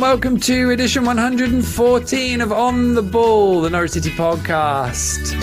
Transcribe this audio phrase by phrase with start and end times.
[0.00, 5.38] And welcome to edition 114 of On the Ball, the Norwich City podcast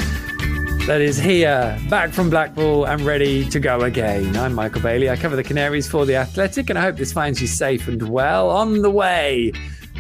[0.88, 4.36] that is here, back from Blackpool and ready to go again.
[4.36, 5.12] I'm Michael Bailey.
[5.12, 8.10] I cover the Canaries for The Athletic, and I hope this finds you safe and
[8.10, 8.50] well.
[8.50, 9.52] On the way,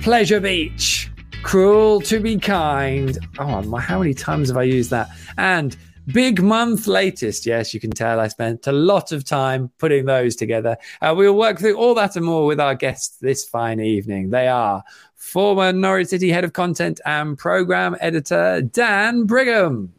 [0.01, 1.11] Pleasure Beach,
[1.43, 3.15] cruel to be kind.
[3.37, 5.07] Oh, how many times have I used that?
[5.37, 5.77] And
[6.13, 7.45] Big month latest.
[7.45, 10.77] Yes, you can tell I spent a lot of time putting those together.
[11.01, 14.29] Uh, we will work through all that and more with our guests this fine evening.
[14.29, 14.83] They are
[15.15, 19.93] former Norwich City head of content and program editor, Dan Brigham.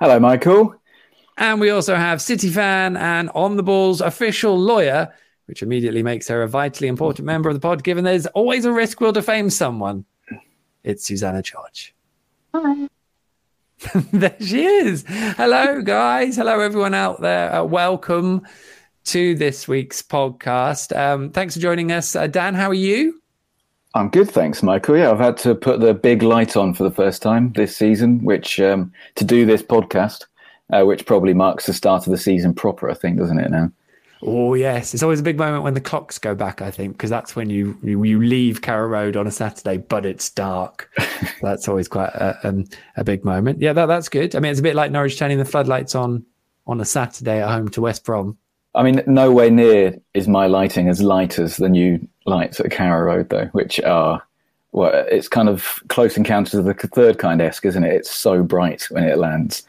[0.00, 0.74] Hello, Michael.
[1.38, 6.26] And we also have City fan and on the ball's official lawyer, which immediately makes
[6.26, 9.50] her a vitally important member of the pod, given there's always a risk we'll defame
[9.50, 10.04] someone.
[10.82, 11.94] It's Susannah George.
[12.52, 12.88] Hi.
[14.12, 15.04] there she is.
[15.06, 16.36] Hello, guys.
[16.36, 17.54] Hello, everyone out there.
[17.54, 18.46] Uh, welcome
[19.04, 20.96] to this week's podcast.
[20.96, 22.16] Um, thanks for joining us.
[22.16, 23.20] Uh, Dan, how are you?
[23.94, 24.96] I'm good, thanks, Michael.
[24.96, 28.24] Yeah, I've had to put the big light on for the first time this season,
[28.24, 30.24] which um, to do this podcast,
[30.72, 33.70] uh, which probably marks the start of the season proper, I think, doesn't it now?
[34.28, 36.60] Oh yes, it's always a big moment when the clocks go back.
[36.60, 40.04] I think because that's when you, you, you leave Carrow Road on a Saturday, but
[40.04, 40.90] it's dark.
[41.42, 42.64] that's always quite a, um,
[42.96, 43.60] a big moment.
[43.60, 44.34] Yeah, that, that's good.
[44.34, 46.24] I mean, it's a bit like Norwich turning the floodlights on
[46.66, 48.36] on a Saturday at home to West Brom.
[48.74, 53.06] I mean, nowhere near is my lighting as light as the new lights at Carrow
[53.06, 54.20] Road, though, which are
[54.72, 57.94] well, it's kind of close encounters of the third kind esque, isn't it?
[57.94, 59.62] It's so bright when it lands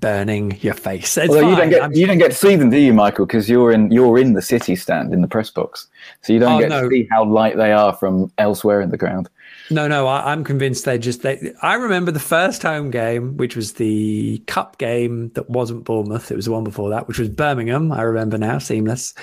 [0.00, 1.16] burning your face.
[1.16, 1.92] It's Although you don't get I'm...
[1.92, 3.26] you don't get to see them, do you, Michael?
[3.26, 5.88] Because you're in you're in the city stand in the press box,
[6.22, 6.82] so you don't oh, get no.
[6.82, 9.28] to see how light they are from elsewhere in the ground.
[9.68, 11.22] No, no, I, am convinced they just.
[11.22, 16.30] They, I remember the first home game, which was the cup game that wasn't Bournemouth.
[16.30, 17.90] It was the one before that, which was Birmingham.
[17.90, 19.14] I remember now, seamless.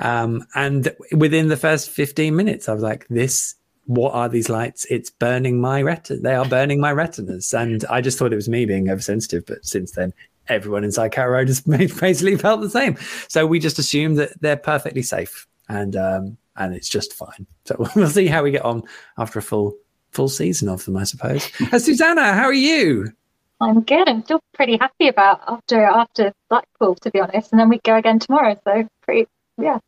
[0.00, 3.54] Um, and within the first 15 minutes, I was like, "This
[3.86, 4.86] what are these lights?
[4.90, 6.20] It's burning my retina.
[6.20, 7.52] They are burning my retinas.
[7.52, 9.44] And I just thought it was me being oversensitive.
[9.46, 10.12] But since then,
[10.48, 11.60] everyone inside Carrow Road has
[12.00, 12.96] basically felt the same.
[13.28, 17.46] So we just assume that they're perfectly safe and um, and it's just fine.
[17.64, 18.82] So we'll see how we get on
[19.18, 19.74] after a full
[20.10, 21.50] full season of them, I suppose.
[21.72, 23.12] Uh, Susannah, how are you?
[23.60, 24.08] I'm good.
[24.08, 27.52] I'm still pretty happy about after after Blackpool, to be honest.
[27.52, 28.58] And then we go again tomorrow.
[28.64, 29.26] So pretty,
[29.58, 29.78] yeah,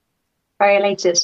[0.58, 1.18] very elated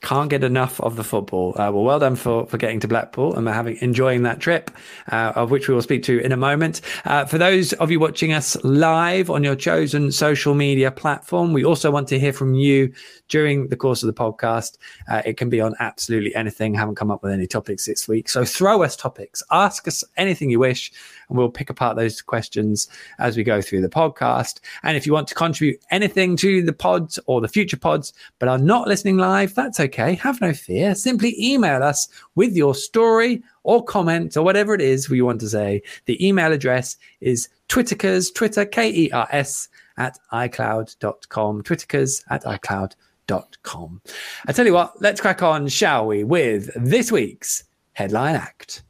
[0.00, 1.52] can't get enough of the football.
[1.52, 4.70] Uh, well, well done for, for getting to Blackpool and having enjoying that trip,
[5.10, 6.80] uh, of which we will speak to in a moment.
[7.04, 11.64] Uh, for those of you watching us live on your chosen social media platform, we
[11.64, 12.92] also want to hear from you
[13.28, 14.78] during the course of the podcast.
[15.10, 16.74] Uh, it can be on absolutely anything.
[16.74, 20.50] Haven't come up with any topics this week, so throw us topics, ask us anything
[20.50, 20.92] you wish
[21.28, 24.60] and we'll pick apart those questions as we go through the podcast.
[24.82, 28.48] And if you want to contribute anything to the pods or the future pods, but
[28.48, 30.14] are not listening live, that's okay.
[30.14, 30.94] Have no fear.
[30.94, 35.48] Simply email us with your story or comment or whatever it is you want to
[35.48, 35.82] say.
[36.06, 39.68] The email address is twitterkers, Twitter, K E R S,
[39.98, 41.62] at iCloud.com.
[41.62, 44.00] Twitterkers at iCloud.com.
[44.46, 48.82] I tell you what, let's crack on, shall we, with this week's headline act.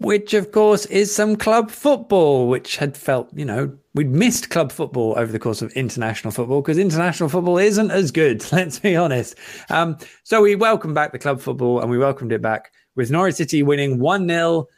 [0.00, 4.72] Which of course is some club football, which had felt, you know, we'd missed club
[4.72, 8.96] football over the course of international football because international football isn't as good, let's be
[8.96, 9.36] honest.
[9.68, 13.34] Um, so we welcomed back the club football and we welcomed it back with Norwich
[13.34, 14.68] City winning 1 0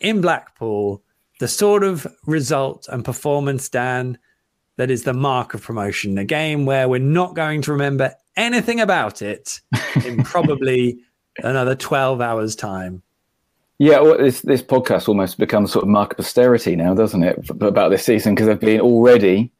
[0.00, 1.02] in Blackpool.
[1.38, 4.18] The sort of result and performance, Dan,
[4.78, 6.18] that is the mark of promotion.
[6.18, 9.60] A game where we're not going to remember anything about it
[10.04, 10.98] in probably
[11.38, 13.02] another 12 hours' time.
[13.78, 17.50] Yeah, well, this this podcast almost becomes sort of mark of posterity now, doesn't it,
[17.60, 18.34] about this season?
[18.34, 19.50] Because there've been already,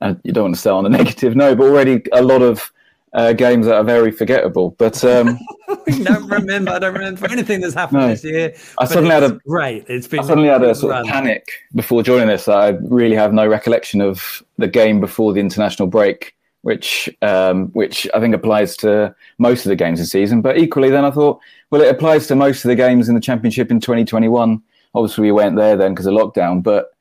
[0.00, 2.70] and you don't want to start on a negative note, but already a lot of
[3.14, 4.74] uh, games that are very forgettable.
[4.78, 5.38] But um,
[5.68, 6.72] I don't remember.
[6.72, 8.54] I don't remember anything that's happened no, this year.
[8.78, 9.86] I suddenly had a great.
[9.88, 10.20] It's been.
[10.20, 11.02] I suddenly had a sort run.
[11.02, 12.48] of panic before joining this.
[12.48, 18.08] I really have no recollection of the game before the international break which um, which
[18.14, 20.40] I think applies to most of the games this season.
[20.40, 23.20] But equally, then I thought, well, it applies to most of the games in the
[23.20, 24.62] Championship in 2021.
[24.94, 26.92] Obviously, we went there then because of lockdown, but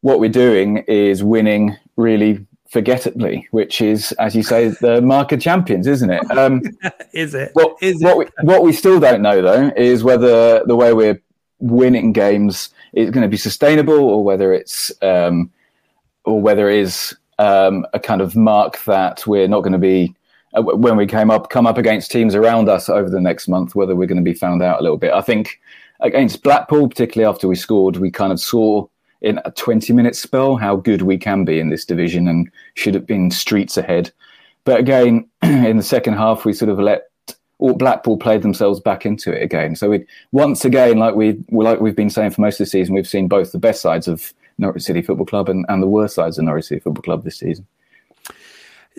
[0.00, 5.40] what we're doing is winning really forgettably, which is, as you say, the mark of
[5.40, 6.30] champions, isn't it?
[6.36, 6.60] Um,
[7.12, 7.50] is it?
[7.54, 11.20] What, is what We, what we still don't know, though, is whether the way we're
[11.60, 15.50] winning games is going to be sustainable or whether it's um,
[16.24, 20.14] or whether it is um, a kind of mark that we're not going to be
[20.54, 23.74] uh, when we came up come up against teams around us over the next month
[23.74, 25.60] whether we're going to be found out a little bit i think
[26.00, 28.86] against Blackpool, particularly after we scored, we kind of saw
[29.22, 32.94] in a 20 minute spell how good we can be in this division and should
[32.94, 34.12] have been streets ahead.
[34.64, 37.04] But again, in the second half, we sort of let
[37.58, 39.76] or Blackpool played themselves back into it again.
[39.76, 42.94] So we once again, like we like we've been saying for most of the season,
[42.94, 46.14] we've seen both the best sides of Norwich City Football Club and, and the worst
[46.14, 47.66] sides of Norwich City Football Club this season.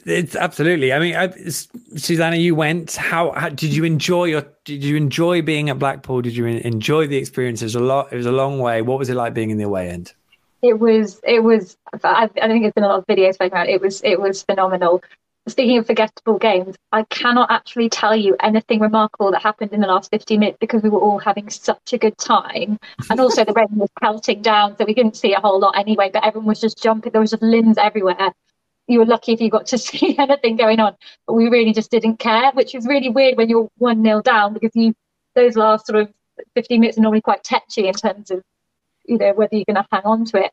[0.05, 0.91] It's absolutely.
[0.91, 2.95] I mean, I, Susannah, you went.
[2.95, 4.45] How, how, did you enjoy your?
[4.65, 6.21] Did you enjoy being at Blackpool?
[6.21, 7.61] Did you enjoy the experience?
[7.61, 8.11] It was a lot.
[8.11, 8.81] It was a long way.
[8.81, 10.13] What was it like being in the away end?
[10.61, 11.21] It was.
[11.23, 11.77] It was.
[12.03, 13.69] I, I think there's been a lot of videos spoken about.
[13.69, 14.01] It was.
[14.03, 15.01] It was phenomenal.
[15.47, 19.87] Speaking of forgettable games, I cannot actually tell you anything remarkable that happened in the
[19.87, 22.79] last 50 minutes because we were all having such a good time.
[23.11, 26.09] And also, the rain was pelting down, so we couldn't see a whole lot anyway,
[26.11, 27.11] but everyone was just jumping.
[27.11, 28.33] There was just limbs everywhere
[28.87, 30.95] you were lucky if you got to see anything going on.
[31.27, 34.53] But we really just didn't care, which is really weird when you're one nil down
[34.53, 34.95] because you
[35.35, 36.13] those last sort of
[36.53, 38.41] 15 minutes are normally quite tetchy in terms of
[39.05, 40.51] you know whether you're going to hang on to it.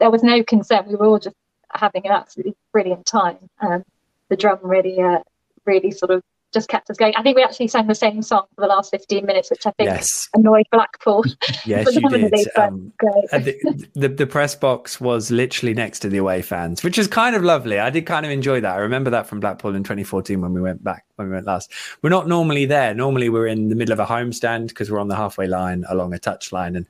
[0.00, 0.86] There was no concern.
[0.88, 1.36] We were all just
[1.72, 3.38] having an absolutely brilliant time.
[3.60, 3.84] Um,
[4.28, 5.20] the drum really, uh,
[5.66, 6.22] really sort of
[6.54, 7.12] just kept us going.
[7.16, 9.72] I think we actually sang the same song for the last 15 minutes, which I
[9.72, 10.28] think yes.
[10.34, 11.24] annoyed Blackpool.
[11.66, 12.48] Yes, you did.
[12.56, 17.08] Um, the, the, the, press box was literally next to the away fans, which is
[17.08, 17.78] kind of lovely.
[17.78, 18.74] I did kind of enjoy that.
[18.74, 21.72] I remember that from Blackpool in 2014 when we went back, when we went last.
[22.02, 22.92] We're not normally there.
[22.92, 25.84] Normally we're in the middle of a home stand because we're on the halfway line
[25.88, 26.76] along a touch line.
[26.76, 26.86] And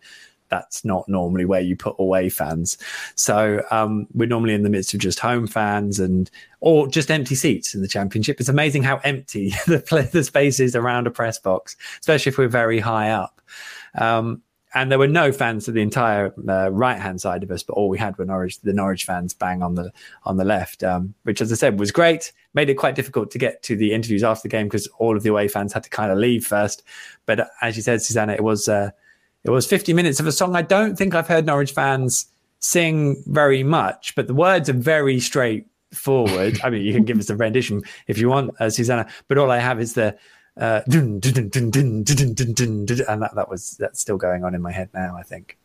[0.48, 2.78] that's not normally where you put away fans.
[3.14, 6.30] So um, we're normally in the midst of just home fans and
[6.60, 8.40] or just empty seats in the championship.
[8.40, 12.48] It's amazing how empty the the space is around a press box, especially if we're
[12.48, 13.40] very high up.
[13.96, 14.42] Um,
[14.74, 17.74] and there were no fans to the entire uh, right hand side of us, but
[17.74, 19.92] all we had were Norwich, the Norwich fans bang on the
[20.24, 22.32] on the left, um, which, as I said, was great.
[22.54, 25.22] Made it quite difficult to get to the interviews after the game because all of
[25.22, 26.82] the away fans had to kind of leave first.
[27.24, 28.90] But uh, as you said, Susannah, it was uh,
[29.44, 32.26] it was 50 minutes of a song I don't think I've heard Norwich fans
[32.60, 36.60] sing very much, but the words are very straightforward.
[36.64, 39.50] I mean, you can give us a rendition if you want, uh, Susannah, but all
[39.50, 40.16] I have is the
[40.56, 41.20] uh, and
[43.22, 45.16] that, that was that's still going on in my head now.
[45.18, 45.58] I think.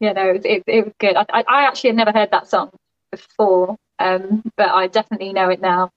[0.00, 1.16] yeah, no, it, it, it was good.
[1.16, 2.70] I, I, actually had never heard that song
[3.10, 5.90] before, um, but I definitely know it now.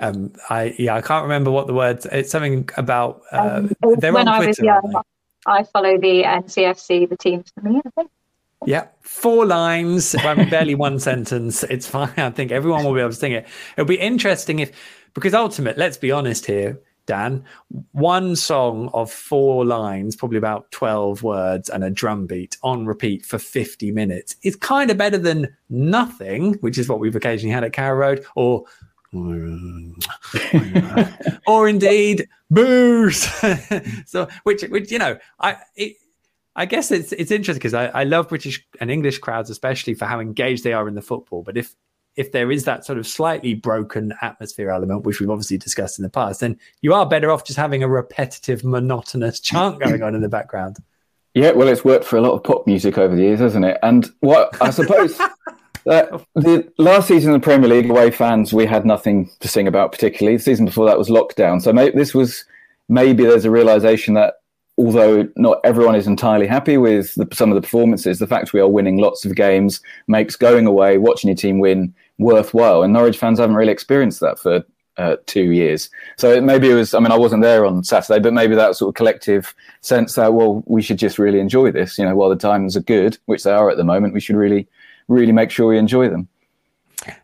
[0.00, 2.06] Um, I yeah, I can't remember what the words.
[2.10, 3.22] It's something about.
[3.30, 5.02] Uh, um, they're when on Twitter, I was young,
[5.46, 7.80] I follow the NCFC, the teams for me.
[7.84, 8.10] I think.
[8.66, 11.62] Yeah, four lines, barely one sentence.
[11.64, 12.12] It's fine.
[12.16, 13.46] I think everyone will be able to sing it.
[13.76, 14.72] It'll be interesting if,
[15.14, 17.42] because ultimate, let's be honest here, Dan,
[17.92, 23.24] one song of four lines, probably about 12 words and a drum beat on repeat
[23.24, 27.64] for 50 minutes is kind of better than nothing, which is what we've occasionally had
[27.64, 28.64] at Carrow Road, or
[29.12, 29.96] Um,
[31.46, 33.22] or indeed booze.
[34.06, 35.96] so, which, which you know, I it,
[36.56, 40.04] I guess it's it's interesting because I, I love British and English crowds, especially for
[40.04, 41.42] how engaged they are in the football.
[41.42, 41.74] But if
[42.16, 46.02] if there is that sort of slightly broken atmosphere element, which we've obviously discussed in
[46.02, 50.14] the past, then you are better off just having a repetitive, monotonous chant going on
[50.14, 50.78] in the background.
[51.34, 53.78] Yeah, well, it's worked for a lot of pop music over the years, hasn't it?
[53.84, 55.18] And what I suppose
[55.86, 59.66] uh, the last season in the Premier League, away fans, we had nothing to sing
[59.66, 60.36] about particularly.
[60.36, 61.62] The season before that was lockdown.
[61.62, 62.44] So maybe this was
[62.88, 64.34] maybe there's a realization that
[64.76, 68.60] although not everyone is entirely happy with the, some of the performances, the fact we
[68.60, 72.82] are winning lots of games makes going away, watching your team win, worthwhile.
[72.82, 74.64] And Norwich fans haven't really experienced that for
[74.96, 75.90] uh, two years.
[76.16, 78.90] So maybe it was, I mean, I wasn't there on Saturday, but maybe that sort
[78.90, 81.98] of collective sense that, well, we should just really enjoy this.
[81.98, 84.36] You know, while the times are good, which they are at the moment, we should
[84.36, 84.66] really
[85.10, 86.28] really make sure we enjoy them.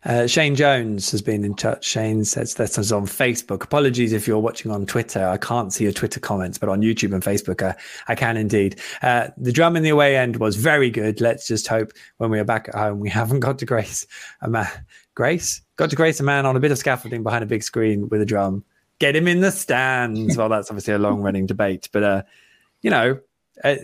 [0.05, 1.85] Uh, Shane Jones has been in touch.
[1.85, 3.63] Shane says that us on Facebook.
[3.63, 5.25] Apologies if you're watching on Twitter.
[5.25, 7.73] I can't see your Twitter comments, but on YouTube and Facebook, uh,
[8.07, 8.79] I can indeed.
[9.03, 11.21] Uh, the drum in the away end was very good.
[11.21, 14.05] Let's just hope when we are back at home, we haven't got to grace
[14.41, 14.67] a man.
[15.15, 18.09] Grace got to grace a man on a bit of scaffolding behind a big screen
[18.09, 18.63] with a drum.
[18.99, 20.35] Get him in the stands.
[20.37, 22.23] well, that's obviously a long running debate, but uh,
[22.81, 23.19] you know,
[23.63, 23.75] uh,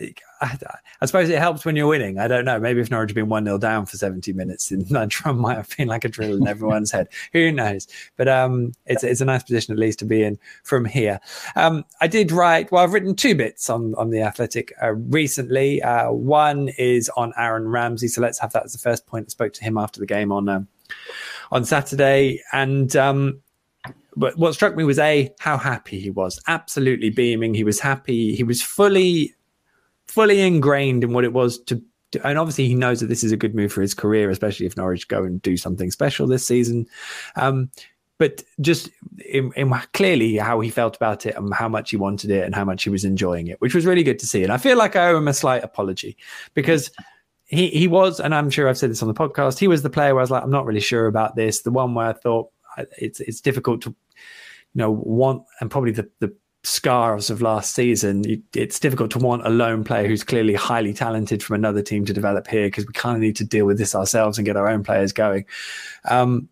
[0.43, 0.57] I,
[1.01, 2.19] I, suppose it helps when you're winning.
[2.19, 2.59] I don't know.
[2.59, 5.75] Maybe if Norwich had been 1 0 down for 70 minutes, that drum might have
[5.77, 7.07] been like a drill in everyone's head.
[7.31, 7.88] Who knows?
[8.17, 11.19] But um, it's, it's a nice position at least to be in from here.
[11.55, 15.81] Um, I did write, well, I've written two bits on, on The Athletic uh, recently.
[15.81, 18.07] Uh, one is on Aaron Ramsey.
[18.07, 19.27] So let's have that as the first point.
[19.27, 20.67] I spoke to him after the game on, um,
[21.51, 22.41] on Saturday.
[22.51, 23.41] And um,
[24.15, 28.35] but what struck me was a how happy he was absolutely beaming he was happy
[28.35, 29.33] he was fully
[30.07, 31.81] fully ingrained in what it was to,
[32.24, 34.77] and obviously he knows that this is a good move for his career, especially if
[34.77, 36.88] Norwich go and do something special this season.
[37.36, 37.69] Um,
[38.19, 38.89] but just
[39.25, 42.55] in, in clearly how he felt about it and how much he wanted it and
[42.55, 44.43] how much he was enjoying it, which was really good to see.
[44.43, 46.15] And I feel like I owe him a slight apology
[46.53, 46.91] because
[47.45, 49.60] he he was, and I'm sure I've said this on the podcast.
[49.60, 51.62] He was the player where I was like, I'm not really sure about this.
[51.62, 52.50] The one where I thought
[52.98, 53.95] it's it's difficult to, you
[54.75, 56.33] know, want and probably the the
[56.63, 58.24] scars of last season.
[58.53, 62.13] It's difficult to want a lone player who's clearly highly talented from another team to
[62.13, 64.67] develop here because we kind of need to deal with this ourselves and get our
[64.67, 65.46] own players going.
[66.05, 66.50] Um,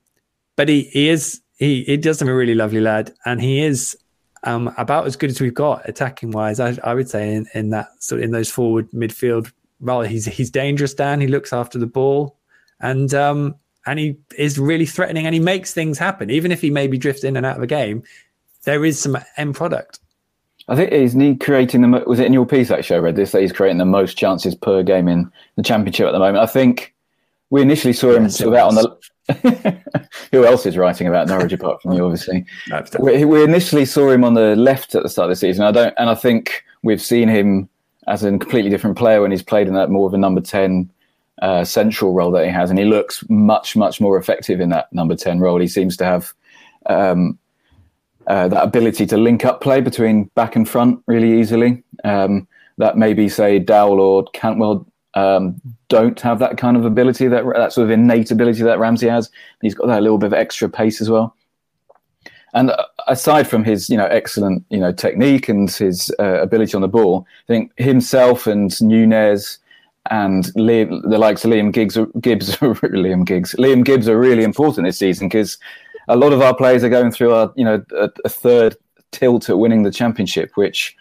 [0.55, 3.97] but he he is he he does seem a really lovely lad, and he is
[4.43, 6.59] um, about as good as we've got attacking wise.
[6.59, 9.51] I, I would say in, in that sort in those forward midfield
[9.81, 11.19] well, he's he's dangerous, Dan.
[11.19, 12.37] He looks after the ball,
[12.79, 16.29] and um, and he is really threatening, and he makes things happen.
[16.29, 18.03] Even if he maybe drifts in and out of a game,
[18.63, 19.99] there is some end product.
[20.67, 23.31] I think he's he creating the was it in your piece actually I read this
[23.31, 26.37] that he's creating the most chances per game in the championship at the moment.
[26.37, 26.93] I think
[27.49, 29.01] we initially saw him sort of out on the.
[30.31, 32.03] Who else is writing about Norwich apart from you?
[32.03, 32.45] Obviously,
[32.99, 35.63] we, we initially saw him on the left at the start of the season.
[35.63, 37.69] I don't, and I think we've seen him
[38.07, 40.89] as a completely different player when he's played in that more of a number 10
[41.41, 42.69] uh, central role that he has.
[42.69, 45.59] And he looks much, much more effective in that number 10 role.
[45.59, 46.33] He seems to have
[46.87, 47.37] um,
[48.31, 51.83] uh, that ability to link up play between back and front really easily.
[52.05, 52.47] Um,
[52.77, 55.59] that maybe, say, Dowell or Cantwell um,
[55.89, 59.29] don't have that kind of ability, that, that sort of innate ability that Ramsey has.
[59.61, 61.35] He's got that little bit of extra pace as well.
[62.53, 62.71] And
[63.09, 66.87] aside from his, you know, excellent, you know, technique and his uh, ability on the
[66.87, 69.57] ball, I think himself and Nunez
[70.09, 74.87] and Liam, the likes of Liam Giggs, Gibbs, Liam Giggs, Liam Gibbs are really important
[74.87, 75.57] this season because
[76.07, 78.75] a lot of our players are going through a, you know, a, a third
[79.11, 80.95] tilt at winning the championship, which,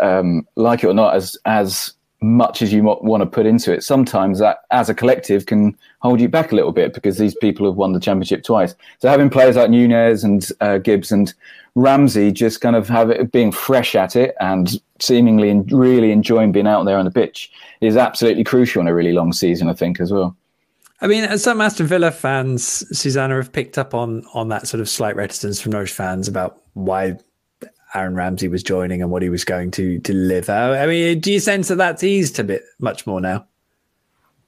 [0.00, 3.82] um, like it or not, as as much as you want to put into it,
[3.82, 7.66] sometimes that as a collective can hold you back a little bit because these people
[7.66, 8.74] have won the championship twice.
[9.00, 11.34] So having players like Nunez and uh, Gibbs and
[11.74, 16.68] Ramsey just kind of have it being fresh at it and seemingly really enjoying being
[16.68, 20.00] out there on the pitch is absolutely crucial in a really long season, I think,
[20.00, 20.36] as well.
[21.02, 24.88] I mean, some Aston Villa fans, Susannah, have picked up on on that sort of
[24.88, 27.18] slight reticence from Norwich fans about why
[27.92, 30.52] Aaron Ramsey was joining and what he was going to deliver.
[30.52, 33.46] I mean, do you sense that that's eased a bit much more now?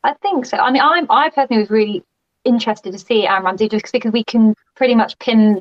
[0.04, 0.56] I think so.
[0.56, 2.04] I mean, I, I personally was really
[2.44, 5.60] interested to see Aaron Ramsey just because we can pretty much pin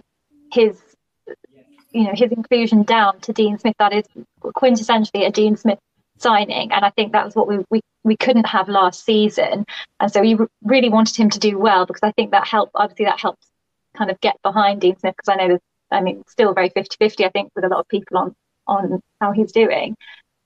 [0.51, 0.79] his,
[1.91, 3.75] you know, his inclusion down to Dean Smith.
[3.79, 4.05] That is
[4.43, 5.79] quintessentially a Dean Smith
[6.19, 9.65] signing, and I think that was what we we, we couldn't have last season.
[9.99, 12.71] And so we really wanted him to do well because I think that helped.
[12.75, 13.47] Obviously, that helps
[13.97, 15.61] kind of get behind Dean Smith because I know there's
[15.93, 18.35] I mean, still very 50 50, I think, with a lot of people on
[18.67, 19.95] on how he's doing.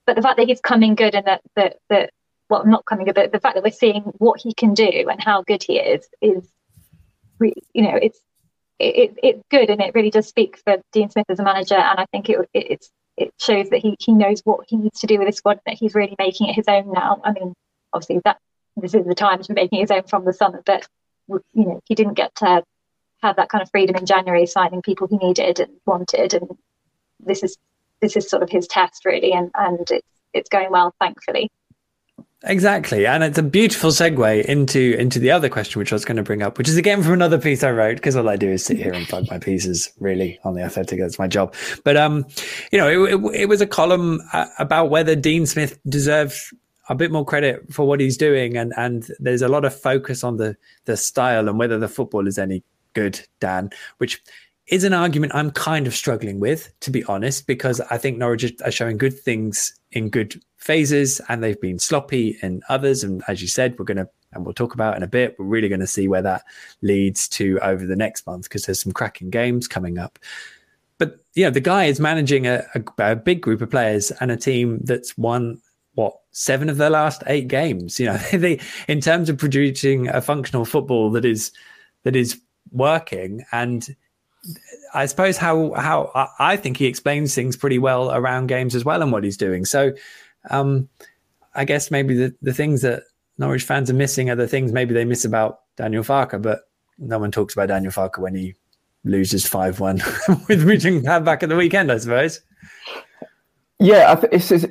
[0.06, 2.10] But the fact that he's coming good and that, that, that
[2.48, 5.22] well, not coming good, but the fact that we're seeing what he can do and
[5.22, 6.50] how good he is, is,
[7.40, 8.18] you know, it's,
[8.78, 11.74] it, it's good and it really does speak for Dean Smith as a manager.
[11.74, 15.00] And I think it, it, it's, it shows that he, he knows what he needs
[15.00, 17.20] to do with his squad, that he's really making it his own now.
[17.24, 17.54] I mean,
[17.92, 18.38] obviously that
[18.76, 20.86] this is the time to making his own from the summer, but
[21.28, 22.62] you know, he didn't get to
[23.22, 26.56] have that kind of freedom in January, signing people he needed and wanted, and
[27.20, 27.56] this is
[28.00, 31.50] this is sort of his test really, and and it's it's going well, thankfully.
[32.44, 36.18] Exactly, and it's a beautiful segue into into the other question, which I was going
[36.18, 38.48] to bring up, which is again from another piece I wrote because all I do
[38.48, 39.92] is sit here and plug my pieces.
[39.98, 41.52] Really, on the Athletic, that's my job.
[41.82, 42.24] But um,
[42.70, 46.54] you know, it, it, it was a column uh, about whether Dean Smith deserves
[46.88, 50.22] a bit more credit for what he's doing, and and there's a lot of focus
[50.22, 52.62] on the the style and whether the football is any
[52.94, 54.22] good, Dan, which
[54.68, 58.52] is an argument I'm kind of struggling with, to be honest, because I think Norwich
[58.64, 63.02] are showing good things in good phases and they've been sloppy in others.
[63.02, 65.46] And as you said, we're going to, and we'll talk about in a bit, we're
[65.46, 66.44] really going to see where that
[66.82, 70.18] leads to over the next month because there's some cracking games coming up.
[70.98, 74.30] But, you know, the guy is managing a, a, a big group of players and
[74.30, 75.62] a team that's won
[75.94, 77.98] what seven of their last eight games.
[77.98, 81.50] You know, they in terms of producing a functional football that is
[82.02, 82.38] that is
[82.70, 83.96] working and
[84.94, 89.02] I suppose how how I think he explains things pretty well around games as well
[89.02, 89.64] and what he's doing.
[89.64, 89.92] So
[90.50, 90.88] um,
[91.54, 93.04] I guess maybe the, the things that
[93.38, 96.60] Norwich fans are missing are the things maybe they miss about Daniel Farke, but
[96.98, 98.54] no one talks about Daniel Farke when he
[99.04, 100.02] loses five one
[100.48, 102.40] with Regent back at the weekend, I suppose.
[103.78, 104.66] Yeah, it's, it's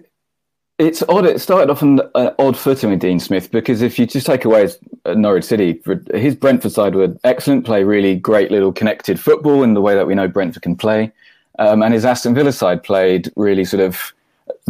[0.79, 1.25] it's odd.
[1.25, 4.45] It started off on an odd footing with Dean Smith because if you just take
[4.45, 5.81] away his uh, Norwich City,
[6.13, 10.05] his Brentford side were excellent, play really great little connected football in the way that
[10.05, 11.11] we know Brentford can play.
[11.57, 14.13] Um, and his Aston Villa side played really sort of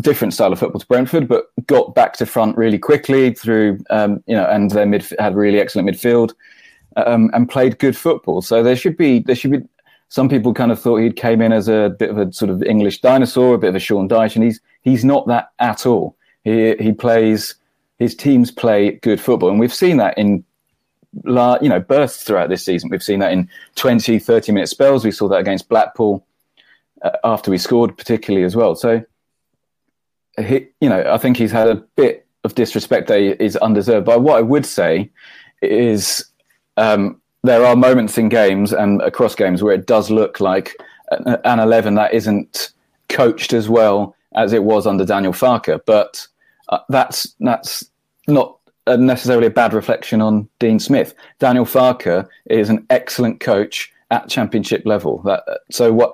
[0.01, 4.23] different style of football to Brentford, but got back to front really quickly through, um,
[4.27, 6.33] you know, and their mid had really excellent midfield
[6.95, 8.41] um, and played good football.
[8.41, 9.61] So there should be there should be
[10.09, 12.63] some people kind of thought he came in as a bit of a sort of
[12.63, 16.15] English dinosaur, a bit of a Sean Dyche, and he's he's not that at all.
[16.43, 17.55] He he plays
[17.99, 20.43] his teams play good football, and we've seen that in
[21.25, 22.89] you know bursts throughout this season.
[22.89, 25.03] We've seen that in 20, 30 minute spells.
[25.03, 26.25] We saw that against Blackpool
[27.01, 28.75] uh, after we scored, particularly as well.
[28.75, 29.03] So
[30.39, 34.05] he, you know, I think he's had a bit of disrespect that is undeserved.
[34.05, 35.09] But what I would say
[35.61, 36.25] is
[36.77, 40.75] um, there are moments in games and across games where it does look like
[41.09, 42.71] an 11 that isn't
[43.09, 45.79] coached as well as it was under Daniel Farke.
[45.85, 46.27] But
[46.69, 47.89] uh, that's that's
[48.27, 51.15] not necessarily a bad reflection on Dean Smith.
[51.39, 55.19] Daniel Farke is an excellent coach at championship level.
[55.23, 56.13] That so what.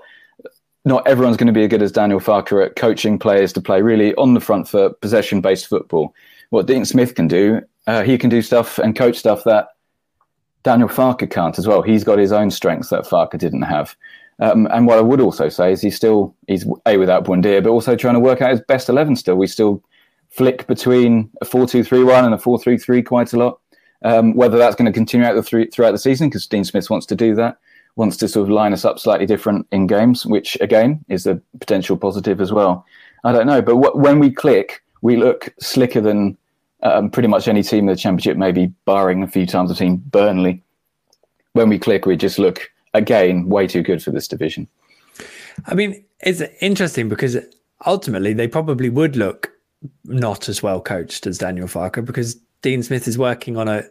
[0.85, 3.81] Not everyone's going to be as good as Daniel Farke at coaching players to play
[3.81, 6.13] really on the front foot, possession-based football.
[6.49, 9.69] What Dean Smith can do, uh, he can do stuff and coach stuff that
[10.63, 11.81] Daniel Farke can't as well.
[11.81, 13.95] He's got his own strengths that Farke didn't have.
[14.39, 17.69] Um, and what I would also say is he's still he's a without Buendia, but
[17.69, 19.15] also trying to work out his best eleven.
[19.15, 19.81] Still, we still
[20.29, 23.59] flick between a four-two-three-one and a four-three-three quite a lot.
[24.03, 26.89] Um, whether that's going to continue out the three, throughout the season, because Dean Smith
[26.89, 27.57] wants to do that,
[27.95, 31.39] wants to sort of line us up slightly different in games, which again is a
[31.59, 32.85] potential positive as well.
[33.23, 36.37] I don't know, but when we click, we look slicker than
[36.81, 39.97] um, pretty much any team in the championship, maybe barring a few times I've seen
[39.97, 40.61] Burnley.
[41.53, 44.67] When we click, we just look again way too good for this division.
[45.67, 47.37] I mean, it's interesting because
[47.85, 49.51] ultimately they probably would look
[50.05, 53.83] not as well coached as Daniel Farke because Dean Smith is working on a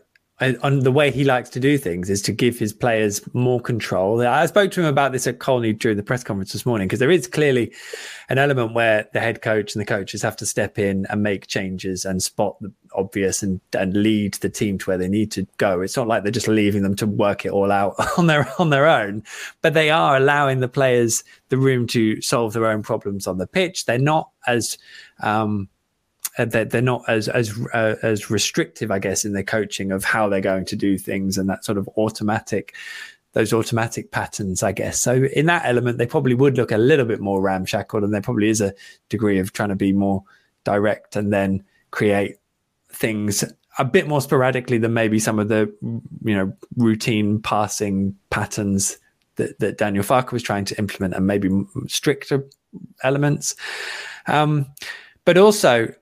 [0.63, 4.27] on the way he likes to do things is to give his players more control.
[4.27, 6.99] I spoke to him about this at Colney during the press conference this morning because
[6.99, 7.73] there is clearly
[8.29, 11.47] an element where the head coach and the coaches have to step in and make
[11.47, 15.47] changes and spot the obvious and and lead the team to where they need to
[15.57, 15.81] go.
[15.81, 18.71] It's not like they're just leaving them to work it all out on their on
[18.71, 19.23] their own,
[19.61, 23.47] but they are allowing the players the room to solve their own problems on the
[23.47, 23.85] pitch.
[23.85, 24.79] They're not as
[25.23, 25.69] um,
[26.39, 30.29] they're, they're not as as uh, as restrictive, I guess, in their coaching of how
[30.29, 32.75] they're going to do things and that sort of automatic
[33.33, 35.01] those automatic patterns, I guess.
[35.01, 38.21] So in that element, they probably would look a little bit more ramshackle, and there
[38.21, 38.75] probably is a
[39.09, 40.23] degree of trying to be more
[40.65, 42.37] direct and then create
[42.91, 43.43] things
[43.79, 45.73] a bit more sporadically than maybe some of the
[46.25, 48.99] you know routine passing patterns
[49.37, 51.49] that, that Daniel Farke was trying to implement, and maybe
[51.89, 52.47] stricter
[53.03, 53.55] elements.
[54.27, 54.67] Um,
[55.25, 55.95] but also,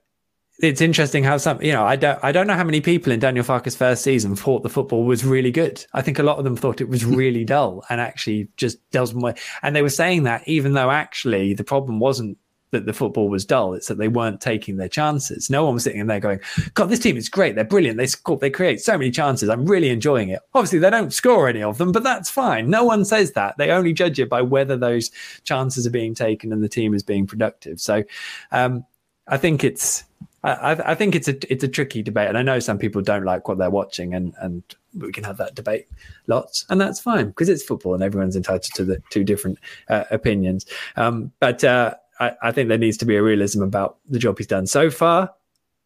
[0.61, 3.19] it's interesting how some you know I don't I don't know how many people in
[3.19, 5.83] Daniel Farke's first season thought the football was really good.
[5.93, 9.19] I think a lot of them thought it was really dull and actually just doesn't
[9.19, 9.39] work.
[9.63, 12.37] And they were saying that even though actually the problem wasn't
[12.69, 15.49] that the football was dull, it's that they weren't taking their chances.
[15.49, 16.39] No one was sitting in there going,
[16.73, 17.55] "God, this team is great.
[17.55, 17.97] They're brilliant.
[17.97, 18.37] They score.
[18.37, 19.49] They create so many chances.
[19.49, 22.69] I'm really enjoying it." Obviously, they don't score any of them, but that's fine.
[22.69, 23.57] No one says that.
[23.57, 25.11] They only judge it by whether those
[25.43, 27.81] chances are being taken and the team is being productive.
[27.81, 28.03] So,
[28.51, 28.85] um,
[29.27, 30.05] I think it's
[30.43, 33.25] I, I, think it's a it's a tricky debate, and I know some people don't
[33.25, 34.63] like what they're watching, and and
[34.97, 35.87] we can have that debate
[36.25, 40.05] lots, and that's fine because it's football, and everyone's entitled to the two different uh,
[40.09, 40.65] opinions.
[40.95, 44.39] Um, but uh, I, I think there needs to be a realism about the job
[44.39, 45.31] he's done so far,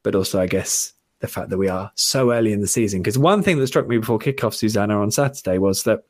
[0.04, 3.02] but also, I guess, the fact that we are so early in the season.
[3.02, 6.04] Because one thing that struck me before kickoff, Susannah, on Saturday was that.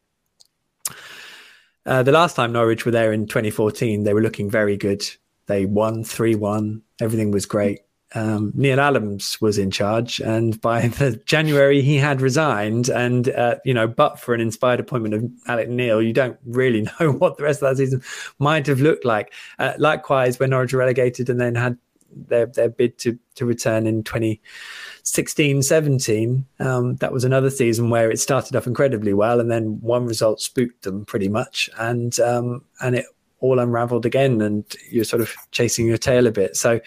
[1.88, 5.08] Uh, the last time Norwich were there in 2014, they were looking very good.
[5.45, 6.81] They won 3 1.
[6.99, 7.81] Everything was great
[8.15, 12.89] um, Neil Adams was in charge, and by the January he had resigned.
[12.89, 16.88] And uh, you know, but for an inspired appointment of Alex Neil, you don't really
[16.99, 18.01] know what the rest of that season
[18.39, 19.34] might have looked like.
[19.60, 21.78] Uh, likewise, when Norwich were relegated and then had
[22.15, 28.10] their their bid to to return in 2016 17 um, that was another season where
[28.10, 32.63] it started off incredibly well and then one result spooked them pretty much and um,
[32.82, 33.06] and it
[33.39, 36.80] all unraveled again and you're sort of chasing your tail a bit so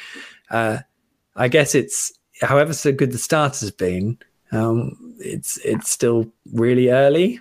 [0.50, 0.78] uh,
[1.38, 4.18] I guess it's however so good the start has been,
[4.52, 7.40] um, it's it's still really early.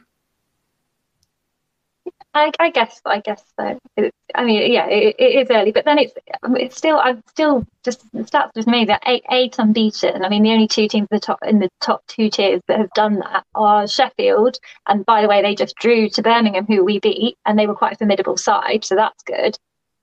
[2.33, 3.79] I, I guess I guess so.
[3.95, 7.65] It, I mean, yeah, it, it is early, but then it's it's still I'm still
[7.83, 10.23] just the stats just made that eight eight unbeaten.
[10.23, 12.77] I mean, the only two teams in the top in the top two tiers that
[12.77, 16.83] have done that are Sheffield, and by the way, they just drew to Birmingham, who
[16.83, 19.57] we beat, and they were quite a formidable side, so that's good.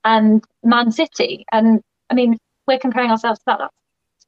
[0.05, 1.81] And Man City, and
[2.11, 3.59] I mean, we're comparing ourselves to that.
[3.59, 3.75] That's